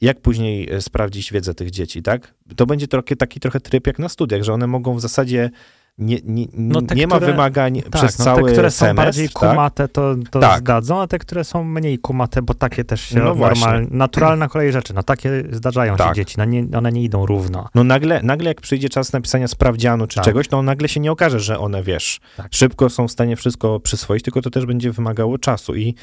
[0.02, 2.34] jak później e, sprawdzić wiedzę tych dzieci, tak?
[2.56, 5.50] To będzie trochę, taki trochę tryb jak na studiach, że one mogą w zasadzie
[5.98, 8.78] nie, nie, No te, nie ma które- wymagań Tak, przez no, cały te, które są
[8.86, 9.50] semestr, bardziej tak?
[9.50, 10.60] kumate, to, to Tak.
[10.60, 14.72] zdadzą, a te, które są mniej kumate, bo takie też się No normalnie, naturalna kolej
[14.72, 16.14] rzeczy, no takie zdarzają się Tak.
[16.16, 17.68] dzieci, no nie, one nie idą równo.
[17.74, 20.24] No nagle, nagle jak przyjdzie czas napisania sprawdzianu czy Tak.
[20.24, 22.48] czegoś, to nagle się nie okaże, że one, wiesz, Tak.
[22.54, 25.94] szybko są w stanie wszystko przyswoić, tylko to też będzie wymagało czasu i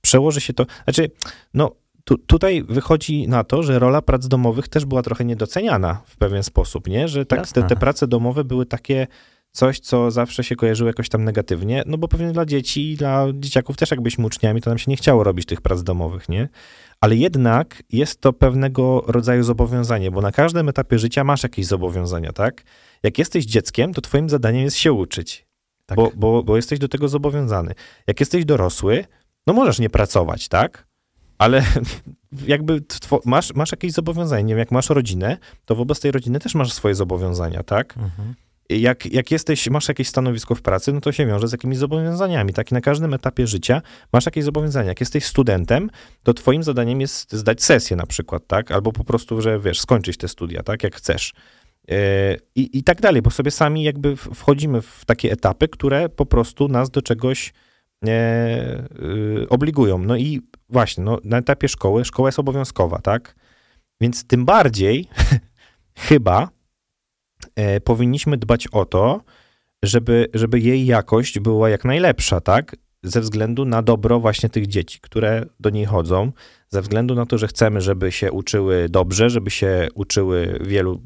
[0.00, 1.10] przełoży się to, znaczy,
[1.54, 1.70] no
[2.08, 6.42] tu, tutaj wychodzi na to, że rola prac domowych też była trochę niedoceniana w pewien
[6.42, 7.08] sposób, nie?
[7.08, 9.06] Że tak, te, te prace domowe były takie
[9.52, 13.26] coś, co zawsze się kojarzyło jakoś tam negatywnie, no bo pewnie dla dzieci i dla
[13.34, 16.48] dzieciaków też jak byliśmy uczniami, to nam się nie chciało robić tych prac domowych, nie?
[17.00, 22.32] Ale jednak jest to pewnego rodzaju zobowiązanie, bo na każdym etapie życia masz jakieś zobowiązania,
[22.32, 22.62] tak?
[23.02, 25.46] Jak jesteś dzieckiem, to twoim zadaniem jest się uczyć,
[25.86, 25.96] Tak.
[25.96, 27.74] bo, bo, bo jesteś do tego zobowiązany.
[28.06, 29.04] Jak jesteś dorosły,
[29.46, 30.87] no możesz nie pracować, tak?
[31.38, 31.64] Ale
[32.46, 32.82] jakby
[33.24, 34.44] masz, masz jakieś zobowiązanie.
[34.44, 37.96] Nie wiem, jak masz rodzinę, to wobec tej rodziny też masz swoje zobowiązania, tak?
[37.96, 38.34] Mhm.
[38.70, 42.52] jak, jak jesteś, masz jakieś stanowisko w pracy, no to się wiąże z jakimiś zobowiązaniami.
[42.52, 44.88] Tak, I na każdym etapie życia masz jakieś zobowiązania.
[44.88, 45.90] Jak jesteś studentem,
[46.22, 48.72] to twoim zadaniem jest zdać sesję na przykład, tak?
[48.72, 50.82] Albo po prostu, że wiesz, skończyć te studia, tak?
[50.82, 51.34] Jak chcesz.
[51.88, 51.96] Yy,
[52.54, 56.68] I, I tak dalej, bo sobie sami jakby wchodzimy w takie etapy, które po prostu
[56.68, 57.52] nas do czegoś
[58.06, 59.98] e, y, obligują.
[59.98, 63.34] No i właśnie, no, na etapie szkoły, szkoła jest obowiązkowa, tak?
[64.00, 65.08] Więc tym bardziej
[66.08, 66.48] chyba
[67.56, 69.20] e, powinniśmy dbać o to,
[69.82, 72.76] żeby, żeby jej jakość była jak najlepsza, tak?
[73.02, 76.32] Ze względu na dobro właśnie tych dzieci, które do niej chodzą,
[76.68, 81.02] ze względu na to, że chcemy, żeby się uczyły dobrze, żeby się uczyły wielu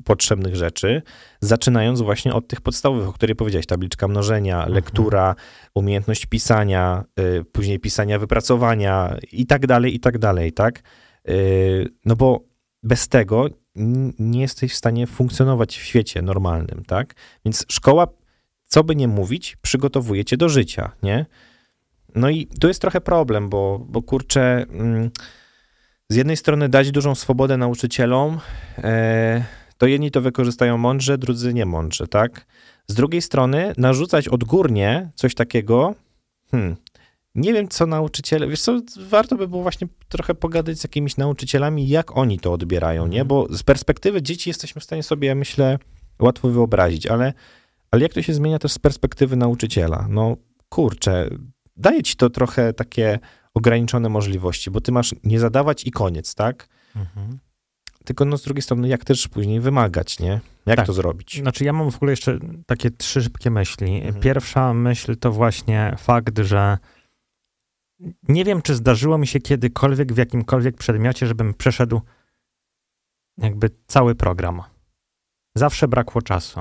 [0.00, 1.02] potrzebnych rzeczy,
[1.40, 5.34] zaczynając właśnie od tych podstawowych, o których powiedziałeś, tabliczka mnożenia, lektura,
[5.74, 10.82] umiejętność pisania, y, później pisania wypracowania i tak dalej, i tak dalej, tak?
[11.28, 12.40] Y, no bo
[12.82, 13.46] bez tego
[14.18, 17.14] nie jesteś w stanie funkcjonować w świecie normalnym, tak?
[17.44, 18.06] Więc szkoła,
[18.66, 21.26] co by nie mówić, przygotowuje cię do życia, nie?
[22.14, 25.10] No i tu jest trochę problem, bo, bo kurczę, mm,
[26.08, 28.40] z jednej strony dać dużą swobodę nauczycielom,
[28.78, 29.44] e,
[29.78, 32.46] to jedni to wykorzystają mądrze, drudzy nie mądrze, tak?
[32.86, 35.94] Z drugiej strony narzucać odgórnie coś takiego,
[36.50, 36.76] hmm,
[37.34, 41.88] nie wiem, co nauczyciele, wiesz co, warto by było właśnie trochę pogadać z jakimiś nauczycielami,
[41.88, 43.20] jak oni to odbierają, nie?
[43.20, 43.28] Mhm.
[43.28, 45.78] Bo z perspektywy dzieci jesteśmy w stanie sobie, ja myślę,
[46.18, 47.32] łatwo wyobrazić, ale,
[47.90, 50.06] ale jak to się zmienia też z perspektywy nauczyciela?
[50.10, 50.36] No
[50.68, 51.30] kurczę,
[51.76, 53.18] daje ci to trochę takie
[53.54, 56.68] ograniczone możliwości, bo ty masz nie zadawać i koniec, tak?
[56.96, 57.38] Mhm.
[58.06, 60.40] Tylko no z drugiej strony, jak też później wymagać, nie?
[60.66, 60.86] Jak Tak.
[60.86, 61.38] to zrobić?
[61.38, 63.96] Znaczy ja mam w ogóle jeszcze takie trzy szybkie myśli.
[63.96, 64.20] Mhm.
[64.20, 66.78] Pierwsza myśl to właśnie fakt, że
[68.28, 72.00] nie wiem, czy zdarzyło mi się kiedykolwiek w jakimkolwiek przedmiocie, żebym przeszedł
[73.38, 74.62] jakby cały program.
[75.56, 76.60] Zawsze brakło czasu.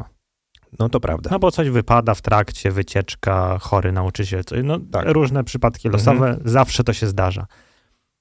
[0.79, 1.29] No to prawda.
[1.31, 5.05] No bo coś wypada w trakcie, wycieczka, chory nauczyciel, coś, no Tak.
[5.07, 7.45] różne przypadki losowe, zawsze to się zdarza.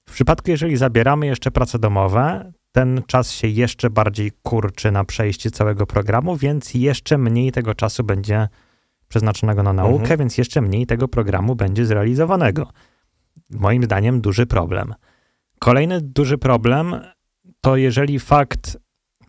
[0.09, 5.51] W przypadku, jeżeli zabieramy jeszcze prace domowe, ten czas się jeszcze bardziej kurczy na przejście
[5.51, 8.47] całego programu, więc jeszcze mniej tego czasu będzie
[9.07, 10.19] przeznaczonego na naukę, Mhm.
[10.19, 12.67] więc jeszcze mniej tego programu będzie zrealizowanego.
[13.49, 14.93] Moim zdaniem duży problem.
[15.59, 16.95] Kolejny duży problem
[17.61, 18.77] to jeżeli fakt,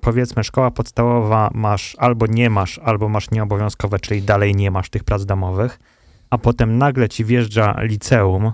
[0.01, 5.05] powiedzmy, szkoła podstawowa masz albo nie masz, albo masz nieobowiązkowe, czyli dalej nie masz tych
[5.05, 5.79] prac domowych,
[6.31, 8.53] a potem nagle ci wjeżdża liceum,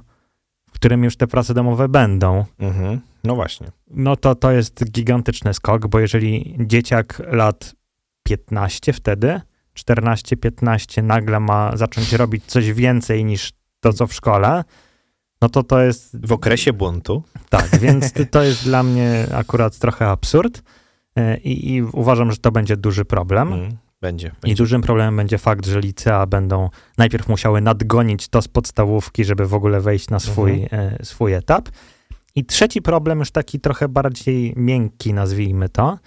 [0.82, 3.00] którym już te prace domowe będą, Mhm.
[3.24, 3.66] No właśnie.
[3.90, 7.74] no to to jest gigantyczny skok, bo jeżeli dzieciak lat
[8.22, 9.40] 15 wtedy,
[9.74, 14.64] 14-15 nagle ma zacząć robić coś więcej niż to, co w szkole,
[15.42, 17.22] no to to jest W okresie buntu.
[17.50, 20.62] tak, więc to- jest dla mnie akurat trochę absurd.
[21.16, 23.52] E, I, I uważam, że to będzie duży problem.
[23.52, 24.56] Mm, będzie, I będzie.
[24.56, 29.54] dużym problemem będzie fakt, że licea będą najpierw musiały nadgonić to z podstawówki, żeby w
[29.54, 30.94] ogóle wejść na swój, Mhm.
[31.00, 31.68] e, swój etap.
[32.34, 35.98] I trzeci problem, już taki trochę bardziej miękki, nazwijmy to,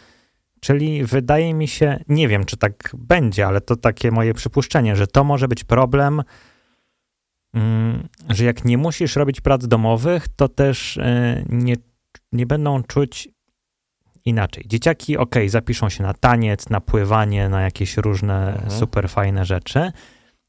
[0.60, 5.08] czyli wydaje mi się, nie wiem czy tak będzie, ale to takie moje przypuszczenie, że
[5.08, 6.24] to może być problem,
[7.54, 11.76] mm, że jak nie musisz robić prac domowych, to też e, nie,
[12.32, 13.30] nie będą czuć
[14.26, 14.64] inaczej.
[14.68, 18.72] Dzieciaki, ok, zapiszą się na taniec, na pływanie, na jakieś różne Mhm.
[18.72, 19.92] super fajne rzeczy,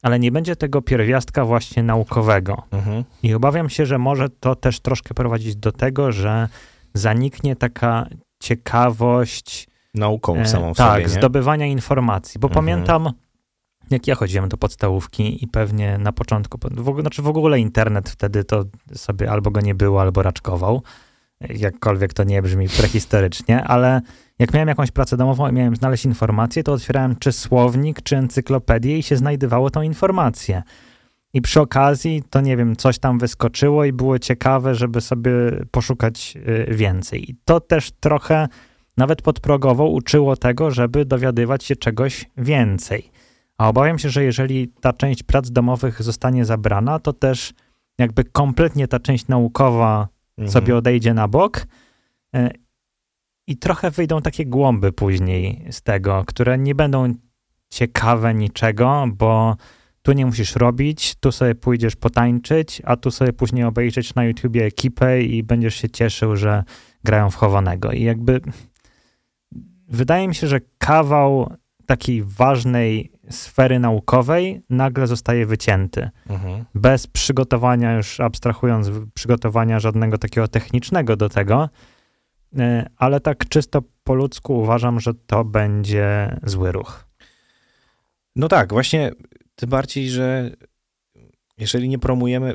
[0.03, 2.63] ale nie będzie tego pierwiastka właśnie naukowego.
[2.71, 3.03] Mhm.
[3.23, 6.47] I obawiam się, że może to też troszkę prowadzić do tego, że
[6.93, 8.07] zaniknie taka
[8.43, 11.09] ciekawość Nauką e, samą w tak, sobie, nie?
[11.09, 12.39] zdobywania informacji.
[12.39, 12.65] Bo Mhm.
[12.65, 13.09] pamiętam,
[13.89, 18.09] jak ja chodziłem do podstawówki i pewnie na początku, w ogóle, znaczy w ogóle internet
[18.09, 18.63] wtedy to
[18.93, 20.81] sobie albo go nie było, albo raczkował.
[21.41, 24.01] Jakkolwiek to nie brzmi prehistorycznie, ale
[24.39, 28.97] jak miałem jakąś pracę domową i miałem znaleźć informację, to otwierałem czy słownik, czy encyklopedię
[28.97, 30.63] i się znajdywało tą informację.
[31.33, 35.31] I przy okazji, to nie wiem, coś tam wyskoczyło i było ciekawe, żeby sobie
[35.71, 36.37] poszukać
[36.69, 37.31] y, więcej.
[37.31, 38.47] I to też trochę
[38.97, 43.11] nawet podprogowo uczyło tego, żeby dowiadywać się czegoś więcej.
[43.57, 47.53] A obawiam się, że jeżeli ta część prac domowych zostanie zabrana, to też
[47.97, 50.51] jakby kompletnie ta część naukowa Mhm.
[50.51, 51.67] sobie odejdzie na bok
[52.35, 52.49] e,
[53.47, 57.13] i trochę wyjdą takie głąby później z tego, które nie będą
[57.69, 59.55] ciekawe niczego, bo
[60.01, 64.65] tu nie musisz robić, tu sobie pójdziesz potańczyć, a tu sobie później obejrzeć na YouTubie
[64.65, 66.63] ekipę i będziesz się cieszył, że
[67.03, 67.91] grają w chowanego.
[67.91, 68.41] I jakby
[69.87, 71.53] wydaje mi się, że kawał
[71.85, 76.65] takiej ważnej sfery naukowej nagle zostaje wycięty Mhm.
[76.75, 81.69] bez przygotowania, już abstrahując, przygotowania żadnego takiego technicznego do tego,
[82.57, 87.05] e, ale tak czysto po ludzku uważam, że to będzie zły ruch.
[88.35, 89.11] No tak, właśnie
[89.55, 90.51] tym bardziej, że
[91.57, 92.53] jeżeli nie promujemy,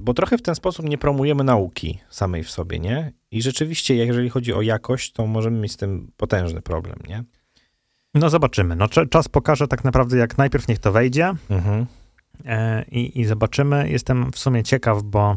[0.00, 3.12] bo trochę w ten sposób nie promujemy nauki samej w sobie, nie?
[3.30, 7.24] I rzeczywiście, jeżeli chodzi o jakość, to możemy mieć z tym potężny problem, nie?
[8.16, 8.76] No zobaczymy.
[8.76, 11.86] No, cz- czas pokaże tak naprawdę, jak najpierw niech to wejdzie Mhm.
[12.44, 13.90] e, i, i zobaczymy.
[13.90, 15.36] Jestem w sumie ciekaw, bo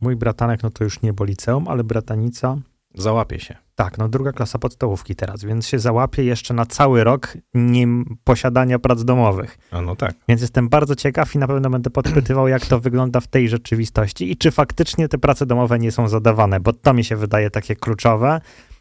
[0.00, 2.56] mój bratanek, no to już nie bo liceum, ale bratanica
[2.94, 3.56] Załapie się.
[3.74, 8.78] Tak, no druga klasa podstawówki teraz, więc się załapie jeszcze na cały rok nim posiadania
[8.78, 9.58] prac domowych.
[9.70, 10.14] A no tak.
[10.28, 14.30] Więc jestem bardzo ciekaw i na pewno będę podpytywał, jak to wygląda w tej rzeczywistości
[14.30, 17.76] i czy faktycznie te prace domowe nie są zadawane, bo to mi się wydaje takie
[17.76, 18.40] kluczowe,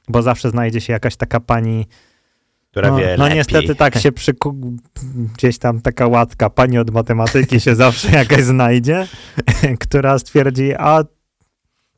[0.10, 1.86] bo zawsze znajdzie się jakaś taka pani,
[2.78, 3.38] Która no, wie no lepiej.
[3.38, 4.56] niestety tak się przyku...
[5.36, 9.08] gdzieś tam taka łatka, pani od matematyki się zawsze jakaś znajdzie,
[9.80, 11.04] która stwierdzi, a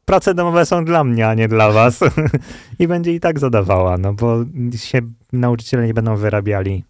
[0.06, 2.00] prace domowe są dla mnie, a nie dla was.
[2.80, 5.00] I będzie i tak zadawała, no bo się
[5.34, 6.84] nauczyciele nie będą wyrabiali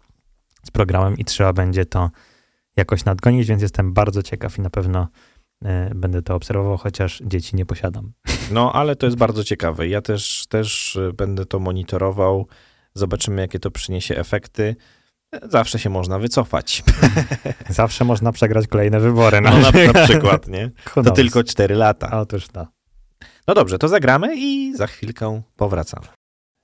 [0.64, 2.10] z programem i trzeba będzie to
[2.76, 5.08] jakoś nadgonić, więc jestem bardzo ciekaw i na pewno
[5.64, 8.12] e, będę to obserwował, chociaż dzieci nie posiadam.
[8.50, 9.88] No, ale to jest bardzo ciekawe.
[9.88, 12.46] Ja też, też y, będę to monitorował.
[12.94, 14.76] Zobaczymy, jakie to przyniesie efekty.
[15.42, 16.82] Zawsze się można wycofać.
[17.68, 19.40] Zawsze można przegrać kolejne wybory.
[19.40, 20.70] No, na, na przykład, nie?
[21.04, 22.20] To tylko 4 lata.
[22.20, 22.66] Otóż to.
[23.48, 26.06] No dobrze, to zagramy i za chwilkę powracamy.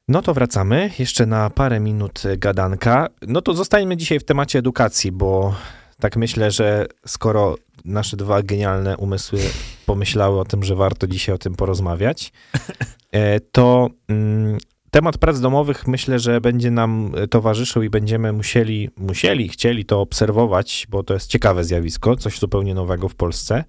[0.08, 3.08] No to wracamy, jeszcze na parę minut gadanka.
[3.22, 5.54] No to zostańmy dzisiaj w temacie edukacji, bo
[6.00, 9.40] tak myślę, że skoro nasze dwa genialne umysły
[9.86, 12.32] pomyślały o tym, że warto dzisiaj o tym porozmawiać,
[13.12, 14.58] e, to mm,
[14.96, 20.86] temat prac domowych myślę, że będzie nam towarzyszył i będziemy musieli, musieli, chcieli to obserwować,
[20.90, 23.64] bo to jest ciekawe zjawisko, coś zupełnie nowego w Polsce.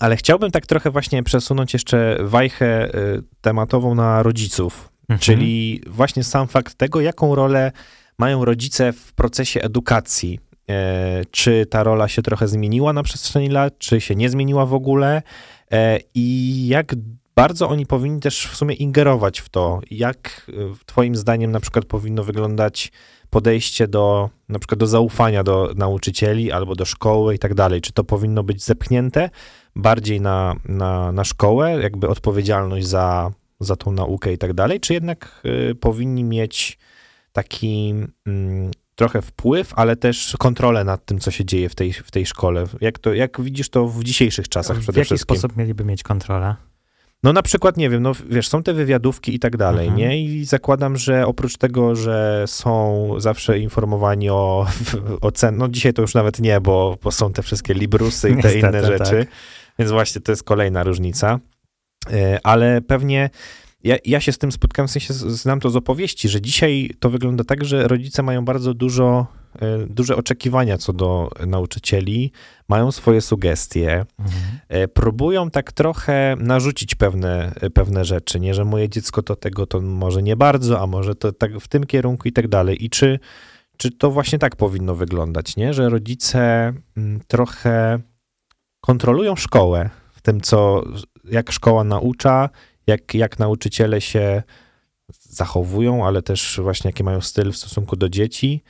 [0.00, 5.18] Ale chciałbym tak trochę właśnie przesunąć jeszcze wajchę y, tematową na rodziców, Mhm.
[5.20, 7.72] czyli właśnie sam fakt tego, jaką rolę
[8.18, 10.40] mają rodzice w procesie edukacji.
[10.70, 14.74] E, Czy ta rola się trochę zmieniła na przestrzeni lat, czy się nie zmieniła w
[14.74, 15.22] ogóle
[15.72, 16.94] E, i jak
[17.40, 21.84] bardzo oni powinni też w sumie ingerować w to, jak y, twoim zdaniem na przykład
[21.84, 22.92] powinno wyglądać
[23.30, 27.80] podejście do na przykład do zaufania do nauczycieli albo do szkoły i tak dalej.
[27.80, 29.30] Czy to powinno być zepchnięte
[29.76, 34.94] bardziej na, na, na szkołę, jakby odpowiedzialność za, za tą naukę i tak dalej, czy
[34.94, 36.78] jednak y, powinni mieć
[37.32, 37.94] taki
[38.26, 42.26] mm, trochę wpływ, ale też kontrolę nad tym, co się dzieje w tej, w tej
[42.26, 42.64] szkole.
[42.80, 45.36] Jak, to, jak widzisz to w dzisiejszych czasach W przede jaki wszystkim?
[45.36, 46.69] sposób mieliby mieć kontrolę?
[47.22, 49.98] No na przykład, nie wiem, no wiesz, są te wywiadówki i tak dalej, Mhm.
[50.08, 50.22] nie?
[50.24, 54.66] I zakładam, że oprócz tego, że są zawsze informowani o,
[55.20, 58.32] o cen, no dzisiaj to już nawet nie, bo, bo są te wszystkie Librusy i
[58.32, 59.28] te Niestety, inne rzeczy, tak.
[59.78, 61.40] więc właśnie to jest kolejna różnica.
[62.12, 63.30] E, Ale pewnie
[63.84, 67.10] ja, ja się z tym spotkałem, w sensie znam to z opowieści, że dzisiaj to
[67.10, 69.26] wygląda tak, że rodzice mają bardzo dużo,
[69.88, 72.32] duże oczekiwania co do nauczycieli,
[72.68, 74.88] mają swoje sugestie, mhm.
[74.88, 80.22] próbują tak trochę narzucić pewne, pewne rzeczy, nie, że moje dziecko to tego to może
[80.22, 82.84] nie bardzo, a może to tak w tym kierunku i tak dalej.
[82.84, 83.18] I czy,
[83.76, 88.00] czy to właśnie tak powinno wyglądać, nie, że rodzice mm, trochę
[88.80, 90.84] kontrolują szkołę w tym, co,
[91.24, 92.48] jak szkoła naucza,
[92.86, 94.42] jak, jak nauczyciele się
[95.22, 98.62] zachowują, ale też właśnie jaki mają styl w stosunku do dzieci,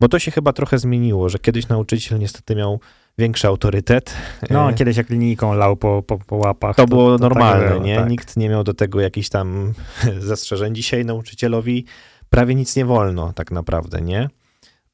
[0.00, 2.80] bo to się chyba trochę zmieniło, że kiedyś nauczyciel niestety miał
[3.18, 4.14] większy autorytet.
[4.50, 6.76] No, e, kiedyś jak linijką lał po, po, po łapach.
[6.76, 7.96] To, to było to tak normalne, tak nie?
[7.96, 8.10] Tak.
[8.10, 9.74] Nikt nie miał do tego jakichś tam
[10.18, 10.74] zastrzeżeń.
[10.74, 11.84] Dzisiaj nauczycielowi
[12.30, 14.28] prawie nic nie wolno tak naprawdę, nie?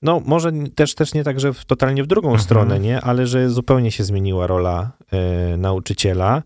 [0.02, 2.44] No, może też, też nie tak, że w, totalnie w drugą mhm.
[2.44, 3.00] stronę, nie?
[3.00, 4.90] Ale że zupełnie się zmieniła rola
[5.54, 6.42] y, nauczyciela.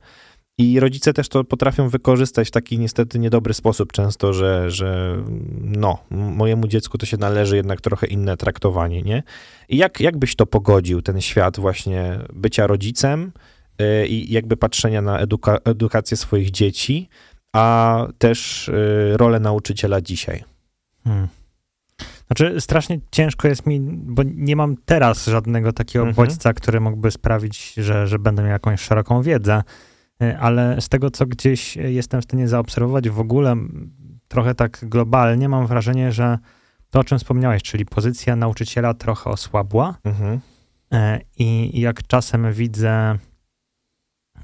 [0.59, 5.17] I rodzice też to potrafią wykorzystać w taki niestety niedobry sposób często, że, że
[5.61, 9.23] no, mojemu dziecku to się należy jednak trochę inne traktowanie, nie?
[9.69, 13.33] I jak, jak byś to pogodził, ten świat właśnie bycia rodzicem
[13.79, 17.09] yy, i jakby patrzenia na eduka edukację swoich dzieci,
[17.53, 18.71] a też
[19.09, 20.45] yy, rolę nauczyciela dzisiaj?
[21.05, 21.29] Hmm.
[22.27, 26.27] Znaczy, strasznie ciężko jest mi, bo nie mam teraz żadnego takiego mhm.
[26.27, 29.63] bodźca, który mógłby sprawić, że, że będę miał jakąś szeroką wiedzę.
[30.23, 33.57] E, ale z tego, co gdzieś jestem w stanie zaobserwować w ogóle
[34.29, 36.39] trochę tak globalnie, mam wrażenie, że
[36.91, 40.41] to, o czym wspomniałeś, czyli pozycja nauczyciela trochę osłabła mhm.
[40.93, 43.19] E, i jak czasem widzę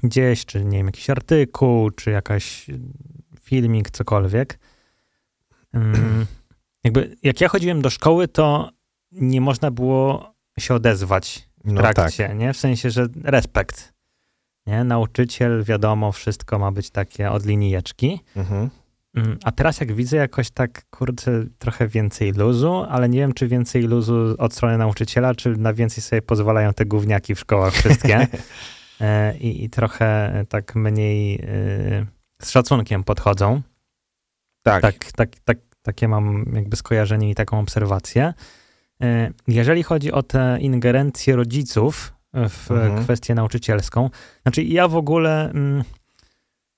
[0.03, 2.67] gdzieś, czy nie wiem, jakiś artykuł, czy jakaś
[3.41, 4.59] filmik, cokolwiek,
[5.73, 6.25] mm,
[6.83, 8.69] jakby jak ja chodziłem do szkoły, to
[9.11, 12.37] nie można było się odezwać w no trakcie, tak.
[12.37, 12.53] nie?
[12.53, 13.92] W sensie, że respekt.
[14.67, 14.83] Nie?
[14.83, 18.19] Nauczyciel, wiadomo, wszystko ma być takie od linijeczki.
[18.35, 18.69] Mhm.
[19.15, 23.47] Mm, a teraz jak widzę jakoś tak, kurczę, trochę więcej luzu, ale nie wiem, czy
[23.47, 28.27] więcej luzu od strony nauczyciela, czy na więcej sobie pozwalają te gówniaki w szkołach wszystkie.
[29.01, 32.05] e, i, I trochę tak mniej e,
[32.41, 33.61] z szacunkiem podchodzą.
[34.63, 34.81] Tak.
[34.81, 35.11] tak.
[35.11, 35.57] Tak, tak.
[35.81, 38.33] Takie mam jakby skojarzenie i taką obserwację.
[39.01, 43.03] E, jeżeli chodzi o te ingerencje rodziców w mhm.
[43.03, 44.09] kwestię nauczycielską.
[44.43, 45.83] Znaczy, ja w ogóle mm,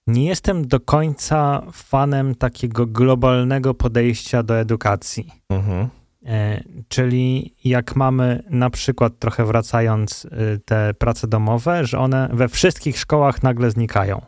[0.08, 5.32] nie jestem do końca fanem takiego globalnego podejścia do edukacji.
[5.50, 5.88] Mhm.
[6.26, 12.48] E, czyli jak mamy na przykład, trochę wracając, y, te prace domowe, że one we
[12.48, 14.22] wszystkich szkołach nagle znikają.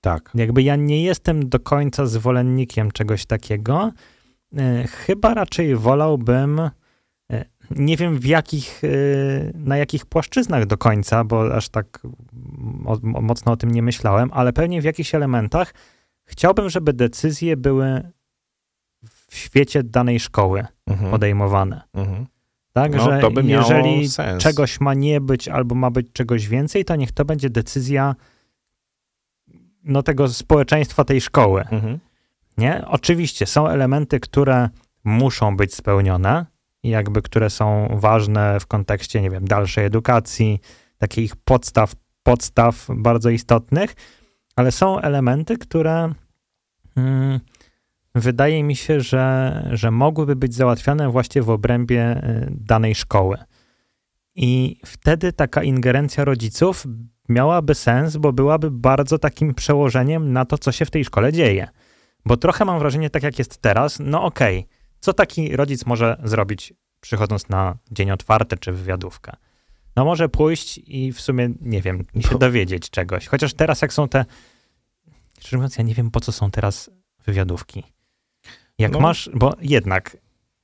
[0.00, 0.30] Tak.
[0.34, 3.92] Jakby ja nie jestem do końca zwolennikiem czegoś takiego.
[4.56, 6.70] E, chyba raczej wolałbym
[7.70, 12.00] nie wiem w jakich, y, na jakich płaszczyznach do końca, bo aż tak
[13.02, 15.74] mocno o tym nie myślałem, ale pewnie w jakichś elementach
[16.24, 18.02] chciałbym, żeby decyzje były
[19.30, 21.10] w świecie danej szkoły mhm.
[21.10, 21.82] podejmowane.
[21.94, 22.26] Mhm.
[22.72, 24.42] Tak, no, że jeżeli sens.
[24.42, 28.14] czegoś ma nie być albo ma być czegoś więcej, to niech to będzie decyzja
[29.84, 31.60] no, tego społeczeństwa tej szkoły.
[31.70, 31.98] Mhm.
[32.58, 32.84] Nie?
[32.86, 34.68] Oczywiście są elementy, które
[35.04, 36.46] muszą być spełnione,
[36.88, 40.60] jakby, które są ważne w kontekście, nie wiem, dalszej edukacji,
[40.98, 43.94] takich podstaw, podstaw bardzo istotnych,
[44.56, 46.12] ale są elementy, które
[46.94, 47.40] hmm,
[48.14, 53.38] wydaje mi się, że, że mogłyby być załatwiane właśnie w obrębie y, danej szkoły.
[54.34, 56.86] I wtedy taka ingerencja rodziców
[57.28, 61.68] miałaby sens, bo byłaby bardzo takim przełożeniem na to, co się w tej szkole dzieje.
[62.26, 66.20] Bo trochę mam wrażenie, tak jak jest teraz, no okej, okay, co taki rodzic może
[66.24, 69.32] zrobić, przychodząc na dzień otwarty czy wywiadówkę?
[69.96, 73.26] No może pójść i w sumie, nie wiem, się dowiedzieć czegoś.
[73.26, 74.24] Chociaż teraz jak są te,
[75.38, 76.90] szczerze mówiąc, ja nie wiem po co są teraz
[77.26, 77.84] wywiadówki.
[78.78, 79.00] Jak no.
[79.00, 80.16] masz, bo jednak,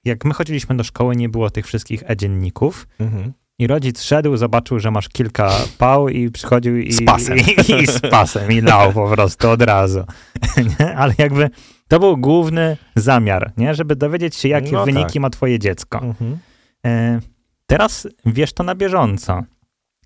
[0.05, 3.33] jak my chodziliśmy do szkoły, nie było tych wszystkich e-dzienników, mhm.
[3.59, 7.87] I rodzic szedł, zobaczył, że masz kilka pał i przychodził i z pasem, i, i,
[7.87, 10.05] z pasem, i lał po prostu od razu.
[10.97, 11.51] Ale jakby
[11.92, 13.74] to był główny zamiar, nie?
[13.74, 15.23] żeby dowiedzieć się, jakie no wyniki tak.
[15.23, 16.00] ma twoje dziecko.
[16.02, 16.38] Mhm.
[16.87, 17.21] E,
[17.67, 19.42] teraz wiesz to na bieżąco.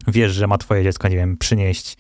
[0.08, 1.96] Wiesz, że ma twoje dziecko, nie wiem, przynieść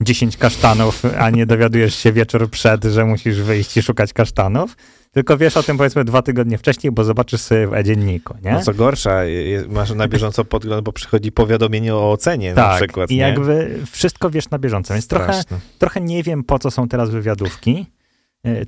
[0.00, 4.76] 10 kasztanów, a nie dowiadujesz się wieczór przed, że musisz wyjść i szukać kasztanów
[5.12, 8.52] tylko wiesz o tym powiedzmy dwa tygodnie wcześniej, bo zobaczysz sobie w e-dzienniku, nie?
[8.52, 9.20] No co gorsza,
[9.68, 14.30] masz na bieżąco podgląd, bo przychodzi powiadomienie o ocenie tak, na przykład, i jakby wszystko
[14.30, 15.42] wiesz na bieżąco, więc trochę,
[15.78, 17.86] trochę nie wiem, po co są teraz wywiadówki,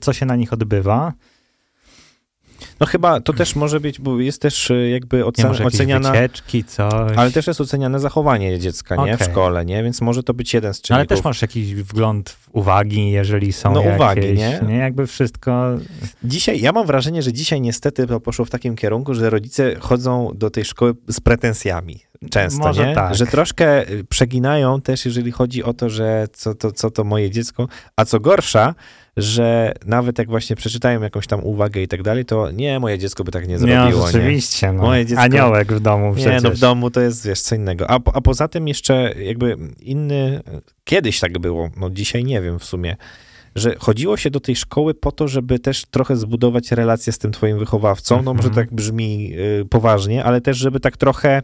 [0.01, 1.13] co się na nich odbywa.
[2.81, 7.13] No chyba to też może być, bo jest też y, jakby ocen, oceniana, wycieczki, coś.
[7.17, 9.17] ale też jest oceniane zachowanie dziecka, nie?
[9.17, 9.83] W szkole, nie?
[9.83, 11.17] Więc może to być jeden z No, ale czynników.
[11.19, 14.61] też masz jakiś wgląd w uwagi, jeżeli są No, jakieś, uwagi, nie?
[14.69, 14.77] nie?
[14.77, 15.75] Jakby wszystko...
[16.25, 20.31] Dzisiaj, ja mam wrażenie, że dzisiaj niestety to poszło w takim kierunku, że rodzice chodzą
[20.35, 22.01] do tej szkoły z pretensjami.
[22.31, 22.95] Często, Może nie?
[22.95, 23.15] tak.
[23.15, 27.31] Że troszkę y, przeginają też, jeżeli chodzi o to, że co to, co to moje
[27.31, 28.75] dziecko, a co gorsza,
[29.17, 33.25] że nawet jak właśnie przeczytają jakąś tam uwagę i tak dalej, to nie, moje dziecko
[33.25, 34.07] by tak nie zrobiło, Nie, nie?
[34.07, 34.83] rzeczywiście, no.
[34.83, 36.43] Moje dziecko- Aniołek w domu przecież.
[36.43, 37.91] Nie, no w domu to jest, wiesz, co innego.
[37.91, 40.41] A, a poza tym jeszcze jakby inny,
[40.85, 42.97] kiedyś tak było, no dzisiaj nie wiem w sumie,
[43.55, 47.33] że chodziło się do tej szkoły po to, żeby też trochę zbudować relacje z tym
[47.33, 48.67] twoim wychowawcą, no może Mhm.
[48.67, 51.43] tak brzmi y, poważnie, ale też żeby tak trochę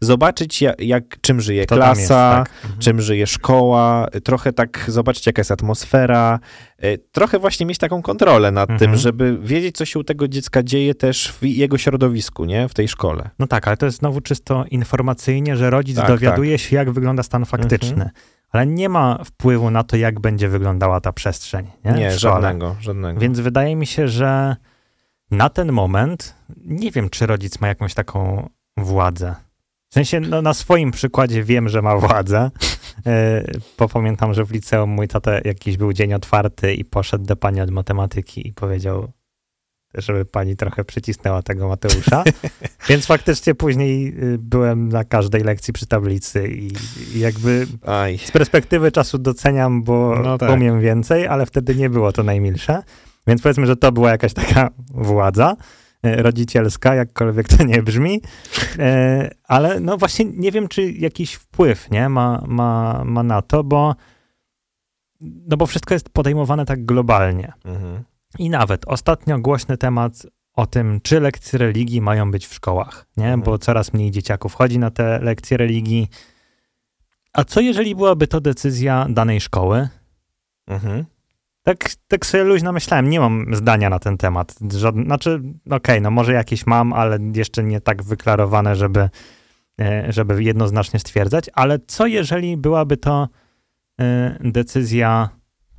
[0.00, 2.50] zobaczyć jak, jak czym żyje Kto klasa, jest, tak.
[2.64, 2.80] Mhm.
[2.80, 6.38] czym żyje szkoła, trochę tak zobaczyć jaka jest atmosfera,
[6.84, 8.78] y, trochę właśnie mieć taką kontrolę nad Mhm.
[8.90, 12.74] tym, żeby wiedzieć co się u tego dziecka dzieje też w jego środowisku, nie, w
[12.74, 13.30] tej szkole.
[13.38, 17.22] No tak, ale to jest znowu czysto informacyjnie, że rodzic Tak, dowiaduje się, jak wygląda
[17.22, 17.92] stan faktyczny.
[17.92, 18.10] Mhm.
[18.50, 21.66] Ale nie ma wpływu na to, jak będzie wyglądała ta przestrzeń.
[21.84, 23.20] Nie, Nie, żadnego, żadnego.
[23.20, 24.56] Więc wydaje mi się, że
[25.30, 26.34] na ten moment
[26.64, 29.34] nie wiem, czy rodzic ma jakąś taką władzę.
[29.90, 32.50] W sensie, no, na swoim przykładzie wiem, że ma władzę,
[33.06, 33.44] e,
[33.78, 37.60] bo pamiętam, że w liceum mój tata jakiś był dzień otwarty i poszedł do pani
[37.60, 39.12] od matematyki i powiedział,
[39.94, 42.24] żeby pani trochę przycisnęła tego Mateusza.
[42.88, 46.72] Więc faktycznie później y, byłem na każdej lekcji przy tablicy i,
[47.16, 48.18] i jakby Aj.
[48.18, 50.50] z perspektywy czasu doceniam, bo No tak.
[50.50, 52.82] umiem więcej, ale wtedy nie było to najmilsze.
[53.26, 55.56] Więc powiedzmy, że to była jakaś taka władza
[56.02, 58.20] e, rodzicielska, jakkolwiek to nie brzmi.
[58.78, 63.64] E, Ale no właśnie nie wiem, czy jakiś wpływ nie, ma, ma, ma na to,
[63.64, 63.94] bo,
[65.20, 67.52] no bo wszystko jest podejmowane tak globalnie.
[67.64, 68.02] Mhm.
[68.38, 73.24] I nawet ostatnio głośny temat o tym, czy lekcje religii mają być w szkołach, nie?
[73.24, 73.42] Mhm.
[73.42, 76.08] Bo coraz mniej dzieciaków chodzi na te lekcje religii.
[77.32, 79.88] A co jeżeli byłaby to decyzja danej szkoły?
[80.66, 81.04] Mhm.
[81.62, 84.54] Tak, tak sobie luźno myślałem, nie mam zdania na ten temat.
[84.72, 89.10] Żadne, znaczy, okej, no może jakieś mam, ale jeszcze nie tak wyklarowane, żeby,
[89.80, 91.50] e, żeby jednoznacznie stwierdzać.
[91.54, 93.28] Ale co jeżeli byłaby to
[94.00, 95.28] e, decyzja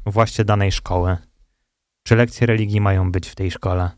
[0.05, 1.17] właśnie danej szkoły?
[2.03, 3.91] Czy lekcje religii mają być w tej szkole?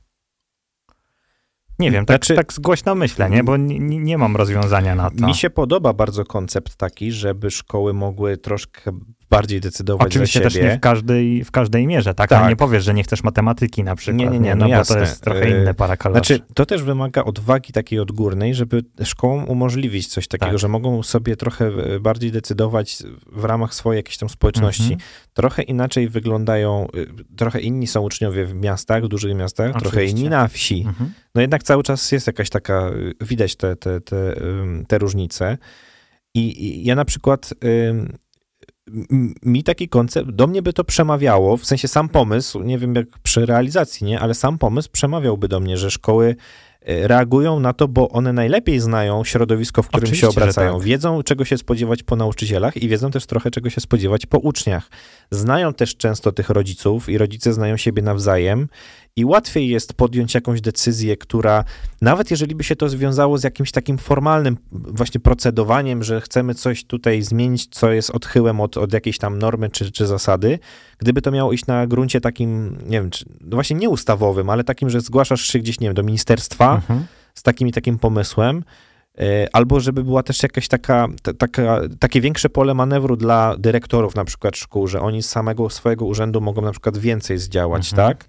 [1.80, 3.44] Nie wiem, tak, Znaczy- tak głośno myślę, nie?
[3.44, 5.28] Bo nie, nie nie mam rozwiązania na to.
[5.28, 8.92] Mi się podoba bardzo koncept taki, żeby szkoły mogły troszkę
[9.36, 10.68] bardziej decydować Oczywiście za też siebie.
[10.68, 12.30] nie w każdej, w każdej mierze, tak?
[12.30, 12.40] Tak.
[12.40, 14.18] Ale nie powiesz, że nie chcesz matematyki na przykład.
[14.18, 16.26] Nie, nie, nie, no, no bo to jest trochę inne para kaloszy.
[16.26, 20.60] Znaczy, to też wymaga odwagi takiej odgórnej, żeby szkołom umożliwić coś takiego, Tak.
[20.60, 22.98] że mogą sobie trochę e, bardziej decydować
[23.32, 24.94] w ramach swojej jakiejś tam społeczności.
[24.94, 25.02] Mhm.
[25.34, 30.20] Trochę inaczej wyglądają, y, trochę inni są uczniowie w miastach, w dużych miastach, trochę Oczywiście.
[30.20, 30.84] inni na wsi.
[30.88, 31.14] Mhm.
[31.36, 34.36] No jednak cały czas jest jakaś taka, y, widać te, te, te,
[34.88, 35.58] te różnice.
[36.36, 37.54] I, I ja na przykład,
[39.44, 43.08] mi taki koncept, do mnie by to przemawiało, w sensie sam pomysł, nie wiem jak
[43.24, 46.36] przy realizacji, nie, ale sam pomysł przemawiałby do mnie, że szkoły
[46.86, 50.74] reagują na to, bo one najlepiej znają środowisko, w którym Oczywiście, się obracają.
[50.74, 50.84] tak.
[50.84, 54.90] Wiedzą, czego się spodziewać po nauczycielach i wiedzą też trochę, czego się spodziewać po uczniach.
[55.32, 58.68] Znają też często tych rodziców i rodzice znają siebie nawzajem
[59.16, 61.64] i łatwiej jest podjąć jakąś decyzję, która
[62.02, 66.86] nawet jeżeli by się to związało z jakimś takim formalnym właśnie procedowaniem, że chcemy coś
[66.86, 70.60] tutaj zmienić, co jest odchyłem od, od jakiejś tam normy czy, czy zasady,
[71.04, 74.64] gdyby to miało iść na gruncie takim, nie wiem, czy, no właśnie nie ustawowym, ale
[74.64, 77.06] takim, że zgłaszasz się gdzieś, nie wiem, do ministerstwa Mhm.
[77.36, 78.64] z takim i takim pomysłem,
[79.20, 84.16] e, albo żeby była też jakaś taka, ta- taka, takie większe pole manewru dla dyrektorów
[84.16, 88.08] na przykład szkół, że oni z samego swojego urzędu mogą na przykład więcej zdziałać, Mhm.
[88.10, 88.26] tak?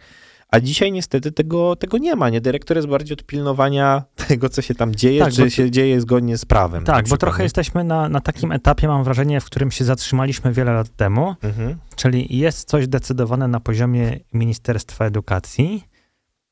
[0.55, 2.41] A dzisiaj niestety tego, tego nie ma, nie?
[2.41, 5.71] Dyrektor jest bardziej od pilnowania tego, co się tam dzieje, Tak, bo czy to- się
[5.71, 6.85] dzieje zgodnie z prawem.
[6.85, 10.73] Tak, bo trochę jesteśmy na, na takim etapie, mam wrażenie, w którym się zatrzymaliśmy wiele
[10.73, 11.77] lat temu, Mhm.
[11.97, 15.85] czyli jest coś decydowane na poziomie Ministerstwa Edukacji,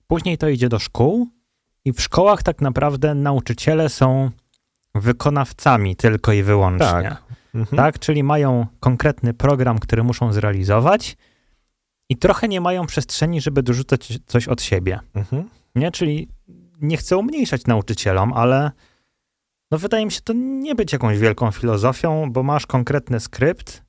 [0.06, 1.28] później to idzie do szkół
[1.84, 4.30] i w szkołach tak naprawdę nauczyciele są
[4.94, 6.86] wykonawcami tylko i wyłącznie.
[6.86, 7.22] Tak.
[7.54, 7.76] Mhm.
[7.76, 7.98] tak?
[7.98, 11.16] Czyli mają konkretny program, który muszą zrealizować
[12.12, 15.48] i trochę nie mają przestrzeni, żeby dorzucać coś od siebie, Mhm.
[15.74, 15.90] nie?
[15.90, 16.28] Czyli
[16.80, 18.70] nie chcę umniejszać nauczycielom, ale
[19.70, 23.82] no wydaje mi się to nie być jakąś wielką filozofią, bo masz konkretny skrypt,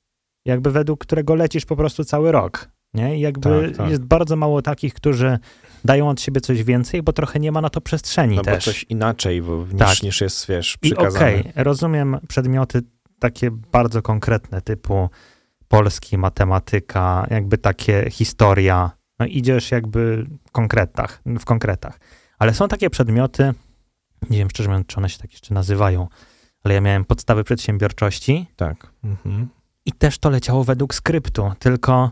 [0.44, 3.16] jakby według którego lecisz po prostu cały rok, nie?
[3.18, 3.90] I jakby Tak, tak.
[3.90, 5.38] jest bardzo mało takich, którzy
[5.84, 8.64] dają od siebie coś więcej, bo trochę nie ma na to przestrzeni No bo też.
[8.64, 10.02] coś inaczej bo, niż, Tak.
[10.02, 11.16] niż jest, wiesz, I przykazane.
[11.26, 12.82] okej, rozumiem przedmioty
[13.18, 15.08] takie bardzo konkretne, typu
[15.68, 18.90] polski, matematyka, jakby takie historia.
[19.18, 22.00] No idziesz jakby w konkretach, w konkretach.
[22.38, 23.54] Ale są takie przedmioty,
[24.30, 26.08] nie wiem szczerze mówiąc, czy one się tak jeszcze nazywają,
[26.64, 28.92] ale ja miałem podstawy przedsiębiorczości Tak.
[29.04, 29.48] Mhm.
[29.84, 32.10] i też to leciało według skryptu, tylko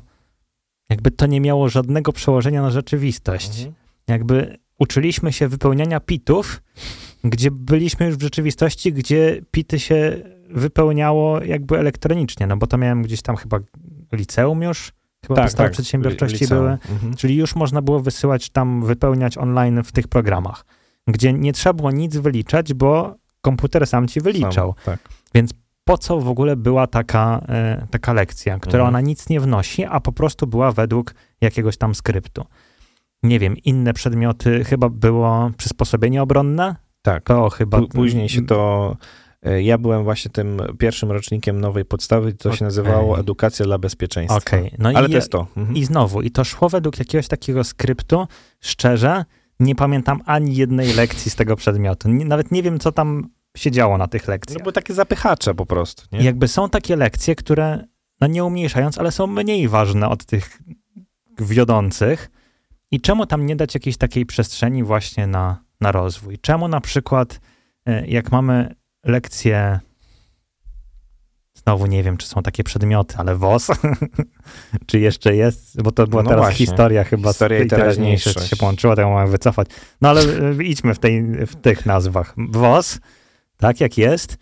[0.90, 3.58] jakby to nie miało żadnego przełożenia na rzeczywistość.
[3.58, 3.74] Mhm.
[4.08, 6.62] Jakby uczyliśmy się wypełniania pitów,
[7.24, 10.16] gdzie byliśmy już w rzeczywistości, gdzie pity się
[10.54, 13.58] wypełniało jakby elektronicznie, no bo to miałem gdzieś tam chyba
[14.12, 14.92] liceum już,
[15.22, 15.72] chyba Tak, podstawy tak.
[15.72, 16.60] przedsiębiorczości Liceum.
[16.60, 17.14] były, Mhm.
[17.16, 20.64] czyli już można było wysyłać tam, wypełniać online w tych programach,
[21.08, 24.74] gdzie nie trzeba było nic wyliczać, bo komputer sam ci wyliczał.
[24.84, 24.98] Sam, tak.
[25.84, 28.88] Po co w ogóle była taka, e, taka lekcja, która Mhm.
[28.88, 32.44] ona nic nie wnosi, a po prostu była według jakiegoś tam skryptu.
[33.22, 36.76] Nie wiem, inne przedmioty chyba było przysposobienie obronne?
[37.02, 37.24] Tak.
[37.24, 37.80] To chyba...
[37.86, 38.96] Później się to.
[39.42, 42.66] E, Ja byłem właśnie tym pierwszym rocznikiem nowej podstawy, to się Okej.
[42.66, 44.38] nazywało Edukacja dla bezpieczeństwa.
[44.38, 45.46] Okej, no Ale i, to jest to.
[45.56, 45.76] Mhm.
[45.76, 48.26] i znowu, i to szło według jakiegoś takiego skryptu.
[48.60, 49.24] Szczerze,
[49.60, 52.08] nie pamiętam ani jednej lekcji z tego przedmiotu.
[52.08, 54.58] Nawet nie wiem, co tam się działo na tych lekcjach.
[54.58, 56.06] No bo takie zapychacze po prostu.
[56.12, 56.20] Nie?
[56.20, 57.84] I jakby są takie lekcje, które,
[58.20, 60.58] no nie umniejszając, ale są mniej ważne od tych
[61.38, 62.30] wiodących.
[62.90, 66.38] I czemu tam nie dać jakiejś takiej przestrzeni właśnie na, na rozwój?
[66.38, 67.40] Czemu na przykład,
[67.86, 68.74] e, jak mamy
[69.04, 69.80] lekcje,
[71.54, 73.66] znowu nie wiem, czy są takie przedmioty, ale WOS,
[74.86, 76.66] czy jeszcze jest, bo to była No teraz właśnie.
[76.66, 79.68] historia chyba Historia z tej teraźniejszość się połączyła, to ją mamy wycofać.
[80.00, 82.34] No ale e, idźmy w, tej, w tych nazwach.
[82.48, 83.00] WOS,
[83.56, 84.36] tak jak jest,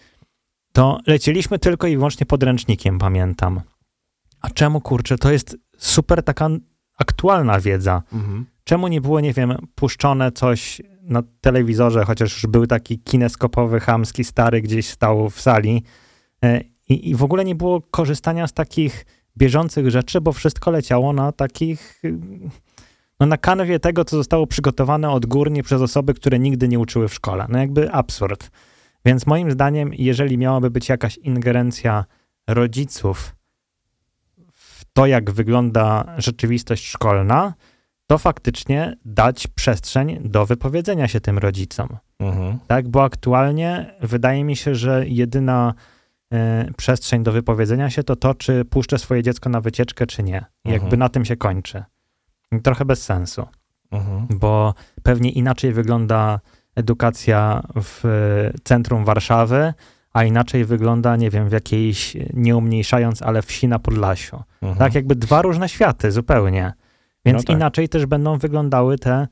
[0.72, 3.60] to lecieliśmy tylko i wyłącznie podręcznikiem, pamiętam.
[4.40, 6.48] A czemu, kurczę, to jest super taka
[6.98, 8.02] aktualna wiedza.
[8.12, 8.46] Mhm.
[8.64, 14.24] Czemu nie było, nie wiem, puszczone coś na telewizorze, chociaż już był taki kineskopowy, chamski,
[14.24, 15.84] stary gdzieś stał w sali
[16.44, 21.12] e, i, i w ogóle nie było korzystania z takich bieżących rzeczy, bo wszystko leciało
[21.12, 22.18] na takich, y,
[23.20, 27.14] no na kanwie tego, co zostało przygotowane odgórnie przez osoby, które nigdy nie uczyły w
[27.14, 27.46] szkole.
[27.48, 28.50] No jakby absurd.
[29.04, 32.04] Więc moim zdaniem, jeżeli miałaby być jakaś ingerencja
[32.46, 33.36] rodziców
[34.52, 37.54] w to, jak wygląda rzeczywistość szkolna,
[38.10, 41.88] to faktycznie dać przestrzeń do wypowiedzenia się tym rodzicom.
[42.20, 42.58] Mhm.
[42.66, 45.74] Tak, bo aktualnie wydaje mi się, że jedyna
[46.32, 50.36] e, przestrzeń do wypowiedzenia się to to, czy puszczę swoje dziecko na wycieczkę, czy nie.
[50.36, 50.50] Mhm.
[50.64, 51.84] Jakby na tym się kończy.
[52.62, 53.46] Trochę bez sensu,
[53.90, 54.26] Mhm.
[54.30, 56.40] bo pewnie inaczej wygląda
[56.76, 59.74] edukacja w e, centrum Warszawy,
[60.12, 64.42] a inaczej wygląda, nie wiem, w jakiejś, nie umniejszając, ale wsi na Podlasiu.
[64.62, 64.78] Mhm.
[64.78, 66.72] Tak, jakby dwa różne światy zupełnie.
[67.26, 67.56] Więc No tak.
[67.56, 69.28] inaczej też będą wyglądały te,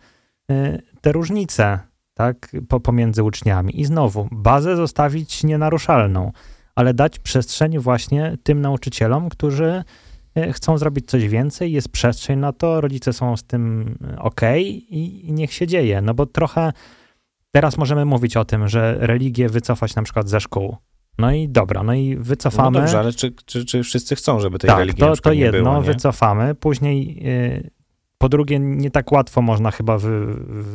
[0.51, 1.79] y, te różnice,
[2.15, 3.81] tak, po, pomiędzy uczniami.
[3.81, 6.33] I znowu, bazę zostawić nienaruszalną,
[6.75, 9.85] ale dać przestrzeń właśnie tym nauczycielom, którzy
[10.39, 15.29] y, chcą zrobić coś więcej, jest przestrzeń na to, rodzice są z tym ok i,
[15.29, 16.01] i niech się dzieje.
[16.01, 16.73] No bo trochę
[17.51, 20.77] teraz możemy mówić o tym, że religię wycofać na przykład ze szkół.
[21.19, 22.79] No i dobra, no i No wycofamy.
[22.81, 25.63] dobrze, ale czy, czy, czy wszyscy chcą, żeby tej Tak, religii to, to nie jedno
[25.71, 25.83] było, nie?
[25.83, 27.71] wycofamy, później y,
[28.19, 30.27] po drugie nie tak łatwo można chyba wy,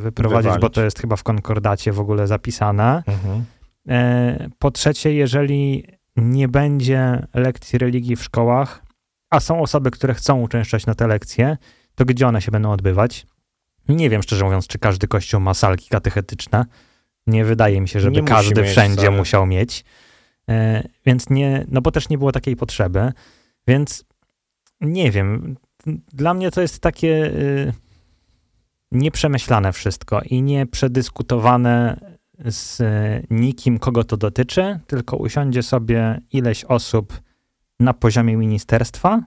[0.02, 0.76] wyprowadzić, bo Wywalić.
[0.76, 3.04] to jest chyba w konkordacie w ogóle zapisane.
[3.08, 3.46] Mhm.
[3.90, 8.84] E, po trzecie, jeżeli nie będzie lekcji religii w szkołach,
[9.30, 11.58] a są osoby, które chcą uczęszczać na te lekcje,
[11.96, 13.26] to gdzie one się będą odbywać?
[13.90, 16.66] Nie wiem, szczerze mówiąc, czy każdy kościół ma salki katechetyczne.
[17.28, 19.86] Nie wydaje mi się, żeby Nie każdy wszędzie musiał mieć.
[20.50, 23.12] E, więc nie, no bo też nie było takiej potrzeby.
[23.68, 24.06] Więc
[24.82, 25.56] nie wiem.
[26.14, 27.74] Dla mnie to jest takie y,
[28.92, 32.00] nieprzemyślane wszystko i nieprzedyskutowane
[32.46, 37.22] z y, nikim, kogo to dotyczy, tylko usiądzie sobie ileś osób
[37.80, 39.24] na poziomie ministerstwa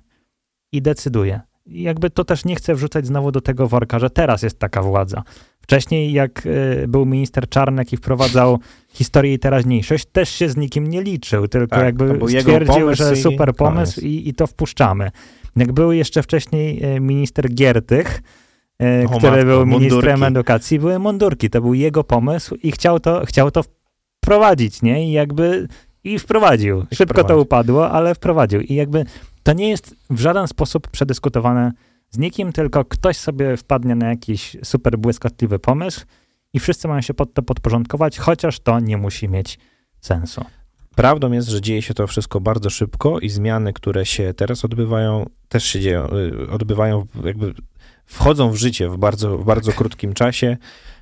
[0.72, 1.40] i decyduje.
[1.66, 5.22] Jakby to też nie chcę wrzucać znowu do tego worka, że teraz jest taka władza.
[5.60, 10.86] Wcześniej, jak y, był minister Czarnek i wprowadzał historię i teraźniejszość, też się z nikim
[10.86, 15.10] nie liczył, tylko Tak, jakby stwierdził, że super pomysł i, i to wpuszczamy.
[15.56, 18.22] Jak był jeszcze wcześniej e, minister Giertych,
[18.82, 20.24] e, O który matko, był ministrem mundurki.
[20.24, 21.50] edukacji, były mundurki.
[21.50, 23.62] To był jego pomysł i chciał to, chciał to
[24.22, 25.08] wprowadzić, nie?
[25.08, 25.68] I jakby
[26.04, 26.86] i wprowadził.
[26.94, 28.60] Szybko to upadło, ale wprowadził.
[28.60, 29.04] I jakby
[29.42, 31.72] to nie jest w żaden sposób przedyskutowane
[32.10, 36.00] z nikim, tylko ktoś sobie wpadnie na jakiś super błyskotliwy pomysł
[36.52, 39.58] i wszyscy mają się pod to podporządkować, chociaż to nie musi mieć
[40.00, 40.44] sensu.
[40.96, 45.26] Prawdą jest, że dzieje się to wszystko bardzo szybko i zmiany, które się teraz odbywają,
[45.48, 46.08] też się dzieją,
[46.46, 47.54] y, odbywają, jakby
[48.06, 50.56] wchodzą w życie w bardzo, w bardzo krótkim czasie.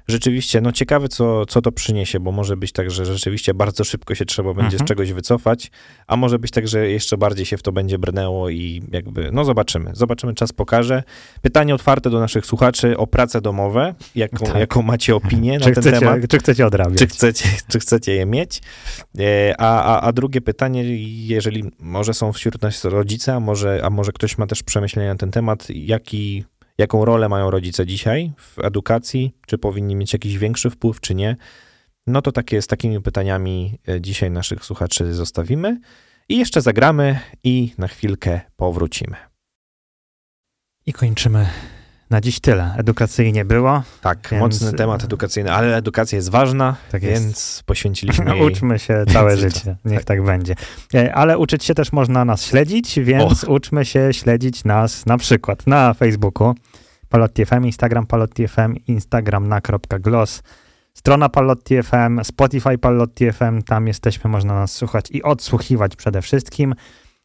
[0.08, 4.14] Rzeczywiście, no ciekawe, co, co to przyniesie, bo może być tak, że rzeczywiście bardzo szybko
[4.14, 4.86] się trzeba będzie Mhm.
[4.86, 5.70] z czegoś wycofać,
[6.06, 9.44] a może być tak, że jeszcze bardziej się w to będzie brnęło i jakby, no
[9.44, 11.02] zobaczymy, zobaczymy, czas pokaże.
[11.42, 14.54] Pytanie otwarte do naszych słuchaczy o prace domowe, jaką, Tak.
[14.56, 16.18] jaką macie opinię na ten chcecie, temat.
[16.28, 16.98] czy chcecie odrabiać?
[16.98, 18.60] Czy chcecie, czy chcecie je mieć?
[19.18, 20.84] E, A, a, a drugie pytanie,
[21.26, 25.18] jeżeli może są wśród nas rodzice, a może, a może ktoś ma też przemyślenia na
[25.18, 26.44] ten temat, jaki,
[26.78, 29.34] jaką rolę mają rodzice dzisiaj w edukacji?
[29.46, 31.36] Czy powinni mieć jakiś większy wpływ, czy nie?
[32.06, 35.80] No to takie, z takimi pytaniami e, dzisiaj naszych słuchaczy zostawimy.
[36.28, 39.16] I jeszcze zagramy i na chwilkę powrócimy.
[40.86, 41.48] I kończymy
[42.14, 42.74] na dziś tyle.
[42.78, 43.82] Edukacyjnie było.
[44.00, 47.22] Tak, Więc- mocny temat edukacyjny, ale edukacja jest ważna, Tak jest.
[47.22, 49.76] więc poświęciliśmy jej Uczmy się całe życie.
[49.84, 50.24] Niech tak.
[50.24, 50.54] będzie.
[50.94, 55.66] E, Ale uczyć się też można nas śledzić, więc uczmy się śledzić nas na przykład
[55.66, 56.54] na Facebooku
[57.08, 60.42] Palotti FM, Instagram Palotti FM, Instagram na.gloss,
[60.94, 66.74] strona Palotti FM, Spotify Palotti FM, tam jesteśmy, można nas słuchać i odsłuchiwać przede wszystkim.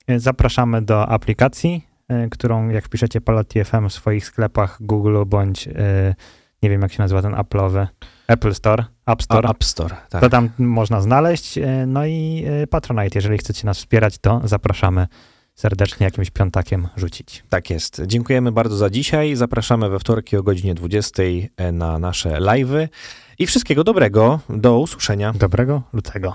[0.08, 1.89] E, Zapraszamy do aplikacji, e,
[2.32, 6.16] którą jak wpiszecie Palotti FM w swoich sklepach Google bądź e,
[6.64, 7.88] nie wiem jak się nazywa ten Apple'owy,
[8.28, 9.48] Apple Store, App Store.
[9.48, 9.96] A, App Store.
[10.10, 10.22] Tak.
[10.22, 11.58] To tam można znaleźć.
[11.58, 15.08] e, No i e, Patronite, jeżeli chcecie nas wspierać, to zapraszamy
[15.56, 17.44] serdecznie jakimś piątakiem rzucić.
[17.50, 18.02] Tak jest.
[18.06, 19.36] Dziękujemy bardzo za dzisiaj.
[19.36, 21.24] Zapraszamy we wtorki o godzinie 20
[21.74, 22.88] na nasze live'y
[23.40, 24.40] i wszystkiego dobrego.
[24.50, 25.34] Do usłyszenia.
[25.34, 26.34] Dobrego lutego.